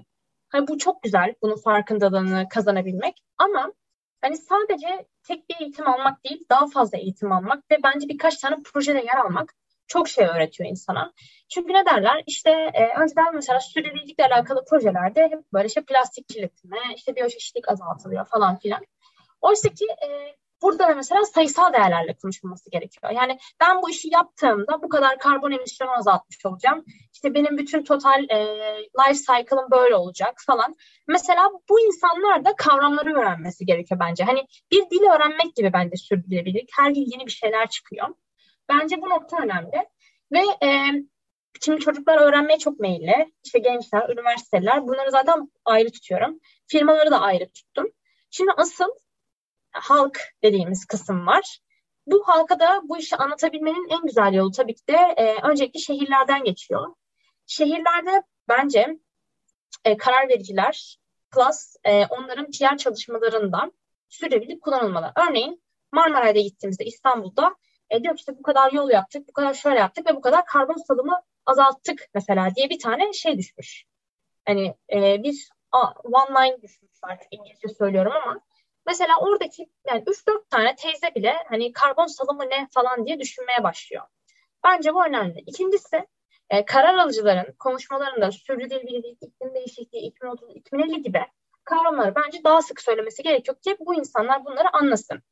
hani 0.48 0.68
bu 0.68 0.78
çok 0.78 1.02
güzel, 1.02 1.34
bunun 1.42 1.56
farkındalığını 1.56 2.48
kazanabilmek. 2.48 3.22
Ama 3.38 3.72
hani 4.20 4.36
sadece 4.36 5.06
tek 5.22 5.48
bir 5.48 5.56
eğitim 5.60 5.88
almak 5.88 6.24
değil, 6.24 6.44
daha 6.50 6.66
fazla 6.66 6.98
eğitim 6.98 7.32
almak 7.32 7.70
ve 7.70 7.76
bence 7.82 8.08
birkaç 8.08 8.36
tane 8.36 8.56
projede 8.64 8.98
yer 8.98 9.16
almak 9.16 9.54
çok 9.86 10.08
şey 10.08 10.26
öğretiyor 10.26 10.70
insana. 10.70 11.12
Çünkü 11.48 11.72
ne 11.72 11.86
derler? 11.86 12.22
İşte 12.26 12.50
e, 12.50 13.00
önceden 13.00 13.34
mesela 13.34 13.60
sürdürülebilirlikle 13.60 14.26
alakalı 14.26 14.64
projelerde 14.64 15.22
hep 15.22 15.52
böyle 15.52 15.66
işte 15.66 15.82
plastik 15.84 16.28
kirletme, 16.28 16.78
işte 16.96 17.16
biyoçeşitlik 17.16 17.68
azaltılıyor 17.68 18.26
falan 18.26 18.58
filan. 18.58 18.80
Oysa 19.40 19.68
ki 19.68 19.84
e, 19.84 20.08
burada 20.62 20.88
da 20.88 20.94
mesela 20.94 21.24
sayısal 21.24 21.72
değerlerle 21.72 22.14
konuşulması 22.14 22.70
gerekiyor. 22.70 23.12
Yani 23.12 23.38
ben 23.60 23.82
bu 23.82 23.90
işi 23.90 24.08
yaptığımda 24.12 24.82
bu 24.82 24.88
kadar 24.88 25.18
karbon 25.18 25.50
emisyonu 25.50 25.90
azaltmış 25.90 26.46
olacağım. 26.46 26.84
İşte 27.12 27.34
benim 27.34 27.58
bütün 27.58 27.84
total 27.84 28.24
e, 28.30 28.38
life 28.98 29.14
cycle'ım 29.14 29.70
böyle 29.70 29.94
olacak 29.94 30.34
falan. 30.46 30.76
Mesela 31.08 31.50
bu 31.68 31.80
insanlar 31.80 32.44
da 32.44 32.56
kavramları 32.56 33.14
öğrenmesi 33.14 33.66
gerekiyor 33.66 34.00
bence. 34.00 34.24
Hani 34.24 34.46
bir 34.70 34.90
dil 34.90 35.02
öğrenmek 35.02 35.56
gibi 35.56 35.72
bence 35.72 35.96
sürdürülebilirlik. 35.96 36.70
Her 36.76 36.90
yıl 36.90 37.06
yeni 37.06 37.26
bir 37.26 37.32
şeyler 37.32 37.68
çıkıyor. 37.70 38.08
Bence 38.68 39.02
bu 39.02 39.08
nokta 39.10 39.36
önemli. 39.42 39.88
Ve 40.32 40.66
e, 40.66 40.68
şimdi 41.64 41.80
çocuklar 41.80 42.18
öğrenmeye 42.18 42.58
çok 42.58 42.80
meyilli. 42.80 43.32
İşte 43.44 43.58
gençler, 43.58 44.08
üniversiteler 44.08 44.86
bunları 44.86 45.10
zaten 45.10 45.52
ayrı 45.64 45.90
tutuyorum. 45.90 46.38
Firmaları 46.66 47.10
da 47.10 47.20
ayrı 47.20 47.48
tuttum. 47.52 47.86
Şimdi 48.30 48.50
asıl 48.56 48.88
halk 49.72 50.20
dediğimiz 50.42 50.84
kısım 50.84 51.26
var. 51.26 51.58
Bu 52.06 52.22
halka 52.28 52.60
da 52.60 52.80
bu 52.84 52.98
işi 52.98 53.16
anlatabilmenin 53.16 53.88
en 53.88 54.06
güzel 54.06 54.32
yolu 54.34 54.50
tabii 54.50 54.74
ki 54.74 54.86
de 54.88 54.96
e, 55.16 55.36
öncelikle 55.42 55.80
şehirlerden 55.80 56.44
geçiyor. 56.44 56.94
Şehirlerde 57.46 58.22
bence 58.48 58.98
e, 59.84 59.96
karar 59.96 60.28
vericiler 60.28 60.98
plus 61.30 61.76
e, 61.84 62.06
onların 62.06 62.46
PR 62.46 62.76
çalışmalarından 62.76 63.72
sürdürülebilir 64.08 64.60
kullanılmalı. 64.60 65.12
Örneğin 65.28 65.62
Marmaray'da 65.92 66.40
gittiğimizde 66.40 66.84
İstanbul'da 66.84 67.56
e, 67.90 68.02
diyor 68.02 68.16
ki 68.16 68.20
işte 68.20 68.38
bu 68.38 68.42
kadar 68.42 68.72
yol 68.72 68.90
yaptık, 68.90 69.28
bu 69.28 69.32
kadar 69.32 69.54
şöyle 69.54 69.78
yaptık 69.78 70.10
ve 70.10 70.16
bu 70.16 70.20
kadar 70.20 70.44
karbon 70.44 70.86
salımı 70.88 71.20
azalttık 71.46 72.08
mesela 72.14 72.54
diye 72.54 72.70
bir 72.70 72.78
tane 72.78 73.12
şey 73.12 73.38
düşmüş. 73.38 73.84
Hani 74.46 74.74
e, 74.92 75.22
bir 75.22 75.48
one 76.04 76.46
line 76.46 76.62
düşmüş 76.62 76.92
artık 77.02 77.28
İngilizce 77.30 77.68
söylüyorum 77.68 78.12
ama 78.12 78.40
Mesela 78.88 79.14
oradaki 79.20 79.66
yani 79.86 80.02
3-4 80.02 80.48
tane 80.50 80.74
teyze 80.74 81.14
bile 81.14 81.34
hani 81.48 81.72
karbon 81.72 82.06
salımı 82.06 82.50
ne 82.50 82.68
falan 82.70 83.06
diye 83.06 83.20
düşünmeye 83.20 83.62
başlıyor. 83.62 84.04
Bence 84.64 84.94
bu 84.94 85.04
önemli. 85.06 85.40
İkincisi 85.46 86.06
e, 86.50 86.64
karar 86.64 86.94
alıcıların 86.94 87.54
konuşmalarında 87.58 88.32
sürdürülebilirlik, 88.32 89.18
iklim 89.22 89.54
değişikliği, 89.54 90.00
2030, 90.00 90.56
2050 90.56 91.02
gibi 91.02 91.20
kavramları 91.64 92.14
bence 92.14 92.44
daha 92.44 92.62
sık 92.62 92.80
söylemesi 92.80 93.22
gerekiyor 93.22 93.56
ki 93.64 93.76
bu 93.80 93.94
insanlar 93.94 94.44
bunları 94.44 94.76
anlasın. 94.76 95.22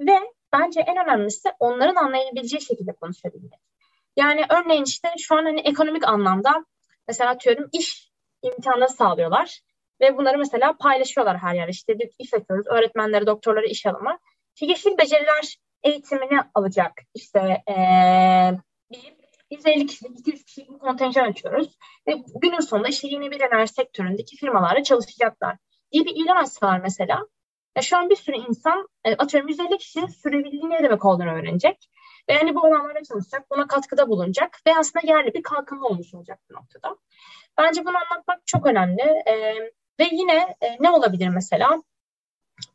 Ve 0.00 0.18
bence 0.52 0.80
en 0.80 1.04
önemlisi 1.04 1.48
onların 1.58 1.94
anlayabileceği 1.94 2.62
şekilde 2.62 2.92
konuşabilmek. 2.92 3.60
Yani 4.16 4.44
örneğin 4.50 4.84
işte 4.84 5.08
şu 5.18 5.34
an 5.34 5.44
hani 5.44 5.60
ekonomik 5.60 6.08
anlamda 6.08 6.64
mesela 7.08 7.30
atıyorum 7.30 7.68
iş 7.72 8.12
imkanları 8.42 8.88
sağlıyorlar. 8.88 9.60
Ve 10.02 10.16
bunları 10.16 10.38
mesela 10.38 10.76
paylaşıyorlar 10.76 11.38
her 11.38 11.54
yer. 11.54 11.68
İşte 11.68 11.98
bir 11.98 12.10
iş 12.18 12.34
açıyoruz. 12.34 12.66
Öğretmenlere, 12.66 13.26
doktorlara 13.26 13.66
iş 13.66 13.86
alımı. 13.86 14.18
İşte 14.54 14.66
yeşil 14.66 14.98
beceriler 14.98 15.56
eğitimini 15.82 16.40
alacak. 16.54 16.92
İşte 17.14 17.62
ee, 17.68 18.52
bir 18.90 19.14
150 19.50 19.86
kişilik, 19.86 20.20
200 20.20 20.44
kişilik 20.44 20.70
bir 20.70 20.78
kontenjan 20.78 21.24
açıyoruz. 21.24 21.76
Ve 22.08 22.16
günün 22.42 22.60
sonunda 22.60 22.88
işte 22.88 23.08
yeni 23.08 23.30
bir 23.30 23.40
enerji 23.40 23.72
sektöründeki 23.72 24.36
firmalarla 24.36 24.82
çalışacaklar 24.82 25.56
diye 25.92 26.04
bir 26.04 26.16
ilan 26.16 26.36
açsalar 26.36 26.80
mesela. 26.80 27.26
Ya 27.76 27.82
şu 27.82 27.96
an 27.96 28.10
bir 28.10 28.16
sürü 28.16 28.36
insan 28.36 28.88
atıyorum 29.18 29.48
150 29.48 29.78
kişinin 29.78 30.06
sürebildiği 30.06 30.70
ne 30.70 30.82
demek 30.82 31.04
olduğunu 31.04 31.30
öğrenecek. 31.30 31.88
Ve 32.28 32.32
yani 32.32 32.54
bu 32.54 32.66
alanlarda 32.66 33.02
çalışacak, 33.02 33.50
buna 33.50 33.66
katkıda 33.66 34.08
bulunacak 34.08 34.58
ve 34.66 34.72
aslında 34.78 35.06
yerli 35.06 35.34
bir 35.34 35.42
kalkınma 35.42 35.86
olmuş 35.86 36.14
olacak 36.14 36.38
bu 36.50 36.54
noktada. 36.54 36.96
Bence 37.58 37.84
bunu 37.84 37.96
anlatmak 37.96 38.46
çok 38.46 38.66
önemli. 38.66 39.02
Ee, 39.02 39.72
ve 40.02 40.08
yine 40.12 40.56
e, 40.60 40.76
ne 40.80 40.90
olabilir 40.90 41.28
mesela? 41.28 41.82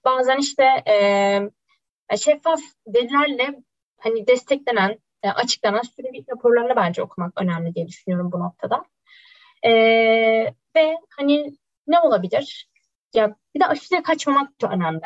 Bazen 0.06 0.38
işte 0.38 0.64
e, 0.88 2.18
şeffaf 2.18 2.60
verilerle 2.88 3.64
hani 3.98 4.28
desteklenen, 4.28 5.00
e, 5.24 5.30
açıklanan 5.30 5.82
sürekli 5.82 6.32
raporlarla 6.32 6.76
bence 6.76 7.04
okumak 7.04 7.42
önemli 7.42 7.76
diye 7.76 7.88
düşünüyorum 7.88 8.32
bu 8.32 8.40
noktada. 8.40 8.86
E, 9.64 9.72
ve 10.76 10.98
hani 11.10 11.58
ne 11.88 12.00
olabilir? 12.00 12.70
Ya 13.14 13.36
bir 13.56 13.60
de 13.60 13.66
aşırı 13.66 14.04
kaçmamak 14.04 14.62
da 14.62 14.68
önemli. 14.70 15.02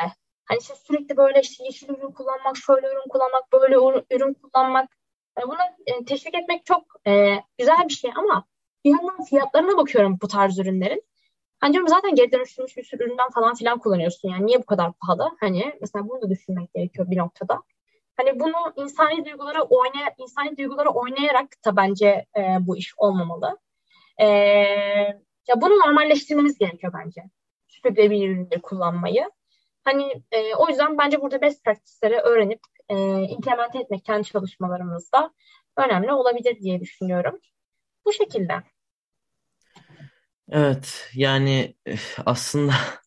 Hani 0.46 0.60
işte 0.60 0.76
sürekli 0.76 1.18
böyle 1.18 1.42
işte 1.42 1.64
yeşil 1.64 1.90
ürün 1.90 2.12
kullanmak, 2.12 2.58
şöyle 2.58 2.88
ürün 2.88 3.10
kullanmak, 3.10 3.54
böyle 3.54 3.76
ürün 4.16 4.34
kullanmak. 4.34 4.90
Yani 5.38 5.48
bunu 5.48 5.60
e, 5.86 6.06
teşvik 6.06 6.36
etmek 6.36 6.66
çok 6.66 6.84
e, 7.08 7.36
güzel 7.58 7.88
bir 7.90 7.94
şey 7.94 8.12
ama 8.16 8.46
bir 8.86 8.90
yandan 8.90 9.24
fiyatlarına 9.24 9.78
bakıyorum 9.78 10.18
bu 10.22 10.28
tarz 10.28 10.60
ürünlerin. 10.60 11.04
Hani 11.62 11.74
diyorum 11.74 11.90
zaten 11.90 12.16
geri 12.16 12.32
dönüştürülmüş 12.32 12.78
bir 12.78 12.84
sürü 12.84 13.04
üründen 13.04 13.30
falan 13.30 13.56
filan 13.56 13.80
kullanıyorsun 13.80 14.30
yani 14.30 14.46
niye 14.46 14.60
bu 14.60 14.66
kadar 14.66 14.94
pahalı? 14.94 15.32
Hani 15.40 15.74
mesela 15.82 16.10
bunu 16.10 16.22
da 16.22 16.30
düşünmek 16.30 16.74
gerekiyor 16.74 17.12
bir 17.12 17.18
noktada. 17.18 17.62
Hani 18.18 18.40
bunu 18.40 18.74
insani 18.76 19.26
duygulara 19.26 19.64
oynay 19.64 20.14
insani 20.18 20.58
duygulara 20.58 20.90
oynayarak 20.90 21.48
da 21.66 21.76
bence 21.76 22.26
e, 22.38 22.42
bu 22.62 22.78
iş 22.78 22.94
olmamalı. 22.98 23.60
E, 24.18 24.28
ya 25.48 25.62
bunu 25.62 25.80
normalleştirmemiz 25.80 26.58
gerekiyor 26.58 26.94
bence. 27.06 27.24
Sürdürülebilir 27.68 28.30
ürünleri 28.30 28.62
kullanmayı. 28.62 29.32
Hani 29.84 30.24
e, 30.32 30.56
o 30.56 30.68
yüzden 30.70 30.98
bence 30.98 31.22
burada 31.22 31.42
best 31.42 31.64
practice'leri 31.64 32.18
öğrenip 32.18 32.60
e, 32.90 32.96
implement 33.24 33.76
etmek 33.76 34.06
kendi 34.06 34.24
çalışmalarımızda 34.24 35.34
önemli 35.78 36.14
olabilir 36.14 36.60
diye 36.62 36.80
düşünüyorum. 36.80 37.40
Bu 38.06 38.14
şekilde. 38.14 38.54
Evet 40.52 41.10
yani 41.16 41.76
aslında 42.26 42.74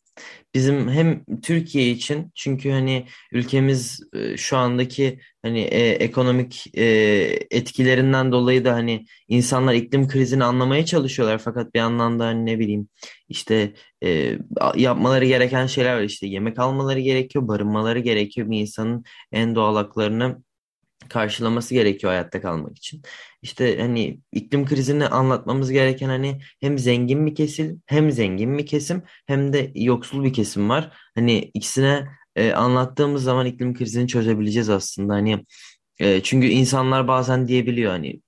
Bizim 0.54 0.88
hem 0.88 1.24
Türkiye 1.42 1.90
için 1.90 2.32
çünkü 2.34 2.70
hani 2.70 3.06
ülkemiz 3.32 4.00
şu 4.36 4.56
andaki 4.56 5.20
hani 5.42 5.60
e, 5.60 5.90
ekonomik 5.90 6.66
e, 6.76 6.84
etkilerinden 7.50 8.32
dolayı 8.32 8.64
da 8.64 8.72
hani 8.74 9.06
insanlar 9.28 9.74
iklim 9.74 10.08
krizini 10.08 10.44
anlamaya 10.44 10.84
çalışıyorlar. 10.86 11.38
Fakat 11.38 11.74
bir 11.74 11.78
yandan 11.78 12.18
da 12.20 12.24
hani 12.26 12.46
ne 12.46 12.58
bileyim 12.58 12.88
işte 13.28 13.74
e, 14.04 14.38
yapmaları 14.76 15.24
gereken 15.24 15.66
şeyler 15.66 15.96
var. 15.96 16.02
İşte 16.02 16.26
yemek 16.26 16.58
almaları 16.58 17.00
gerekiyor, 17.00 17.48
barınmaları 17.48 17.98
gerekiyor. 17.98 18.50
Bir 18.50 18.60
insanın 18.60 19.04
en 19.32 19.54
doğal 19.54 19.76
haklarını 19.76 20.42
karşılaması 21.08 21.74
gerekiyor 21.74 22.12
hayatta 22.12 22.40
kalmak 22.40 22.76
için. 22.78 23.02
İşte 23.42 23.80
hani 23.80 24.20
iklim 24.32 24.66
krizini 24.66 25.08
anlatmamız 25.08 25.70
gereken 25.70 26.08
hani 26.08 26.40
hem 26.60 26.78
zengin 26.78 27.26
bir 27.26 27.34
kesim 27.34 27.82
hem 27.86 28.10
zengin 28.10 28.58
bir 28.58 28.66
kesim 28.66 29.02
hem 29.26 29.52
de 29.52 29.72
yoksul 29.74 30.24
bir 30.24 30.32
kesim 30.32 30.68
var. 30.68 30.96
Hani 31.14 31.38
ikisine 31.54 32.08
e, 32.36 32.52
anlattığımız 32.52 33.22
zaman 33.22 33.46
iklim 33.46 33.74
krizini 33.74 34.08
çözebileceğiz 34.08 34.70
aslında. 34.70 35.14
Hani 35.14 35.44
e, 36.00 36.22
çünkü 36.22 36.46
insanlar 36.46 37.08
bazen 37.08 37.48
diyebiliyor 37.48 37.90
hani 37.92 38.20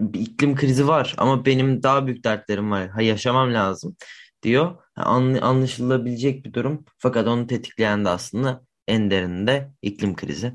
bir 0.00 0.20
iklim 0.20 0.56
krizi 0.56 0.88
var 0.88 1.14
ama 1.18 1.44
benim 1.46 1.82
daha 1.82 2.06
büyük 2.06 2.24
dertlerim 2.24 2.70
var. 2.70 2.88
Ha, 2.88 3.02
yaşamam 3.02 3.54
lazım 3.54 3.96
diyor. 4.42 4.76
anlaşılabilecek 4.96 6.44
bir 6.44 6.52
durum. 6.52 6.84
Fakat 6.98 7.26
onu 7.28 7.46
tetikleyen 7.46 8.04
de 8.04 8.08
aslında 8.08 8.64
en 8.88 9.10
derinde 9.10 9.72
iklim 9.82 10.16
krizi. 10.16 10.54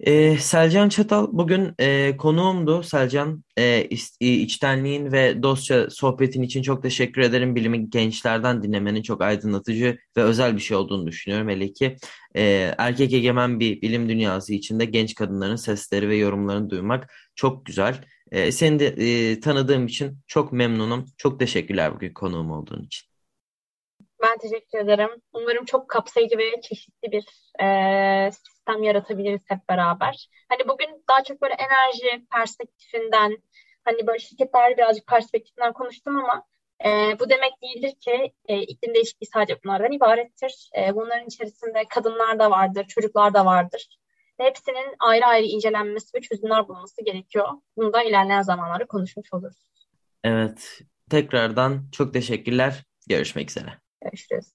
Ee, 0.00 0.36
Selcan 0.36 0.88
Çatal 0.88 1.28
bugün 1.32 1.74
e, 1.78 2.16
konuğumdu. 2.16 2.82
Selcan 2.82 3.44
e, 3.58 3.84
içtenliğin 4.20 5.12
ve 5.12 5.42
dostça 5.42 5.90
sohbetin 5.90 6.42
için 6.42 6.62
çok 6.62 6.82
teşekkür 6.82 7.22
ederim. 7.22 7.54
Bilimi 7.56 7.90
gençlerden 7.90 8.62
dinlemenin 8.62 9.02
çok 9.02 9.22
aydınlatıcı 9.22 9.98
ve 10.16 10.22
özel 10.22 10.56
bir 10.56 10.60
şey 10.60 10.76
olduğunu 10.76 11.06
düşünüyorum. 11.06 11.48
Hele 11.48 11.72
ki 11.72 11.96
e, 12.36 12.74
erkek 12.78 13.12
egemen 13.12 13.60
bir 13.60 13.82
bilim 13.82 14.08
dünyası 14.08 14.54
içinde 14.54 14.84
genç 14.84 15.14
kadınların 15.14 15.56
sesleri 15.56 16.08
ve 16.08 16.16
yorumlarını 16.16 16.70
duymak 16.70 17.12
çok 17.34 17.66
güzel. 17.66 18.04
E, 18.32 18.52
seni 18.52 18.78
de 18.78 18.86
e, 18.86 19.40
tanıdığım 19.40 19.86
için 19.86 20.18
çok 20.26 20.52
memnunum. 20.52 21.04
Çok 21.16 21.40
teşekkürler 21.40 21.94
bugün 21.94 22.12
konuğum 22.12 22.50
olduğun 22.50 22.82
için. 22.82 23.08
Ben 24.22 24.38
teşekkür 24.38 24.78
ederim. 24.78 25.10
Umarım 25.32 25.64
çok 25.64 25.88
kapsayıcı 25.88 26.38
ve 26.38 26.60
çeşitli 26.62 27.12
bir 27.12 27.24
e, 27.64 28.30
sistem 28.66 28.82
yaratabiliriz 28.82 29.40
hep 29.44 29.68
beraber. 29.68 30.28
Hani 30.48 30.68
bugün 30.68 31.04
daha 31.08 31.24
çok 31.24 31.42
böyle 31.42 31.54
enerji 31.54 32.26
perspektifinden, 32.32 33.36
hani 33.84 34.06
böyle 34.06 34.18
şirketler 34.18 34.76
birazcık 34.76 35.06
perspektifinden 35.06 35.72
konuştum 35.72 36.16
ama 36.16 36.42
e, 36.84 37.18
bu 37.20 37.30
demek 37.30 37.52
değildir 37.62 37.94
ki 38.00 38.32
e, 38.48 38.62
iklim 38.62 38.94
değişikliği 38.94 39.26
sadece 39.26 39.58
bunlardan 39.64 39.92
ibarettir. 39.92 40.70
E, 40.78 40.94
bunların 40.94 41.26
içerisinde 41.26 41.84
kadınlar 41.88 42.38
da 42.38 42.50
vardır, 42.50 42.86
çocuklar 42.88 43.34
da 43.34 43.44
vardır. 43.44 43.98
Hepsinin 44.38 44.94
ayrı 44.98 45.26
ayrı 45.26 45.46
incelenmesi 45.46 46.16
ve 46.16 46.20
çözümler 46.20 46.68
bulunması 46.68 47.04
gerekiyor. 47.04 47.48
Bunu 47.76 47.92
da 47.92 48.02
ilerleyen 48.02 48.42
zamanlarda 48.42 48.86
konuşmuş 48.86 49.32
oluruz. 49.32 49.66
Evet, 50.24 50.80
tekrardan 51.10 51.88
çok 51.92 52.12
teşekkürler. 52.12 52.84
Görüşmek 53.08 53.50
üzere. 53.50 53.70
Görüşürüz. 54.04 54.44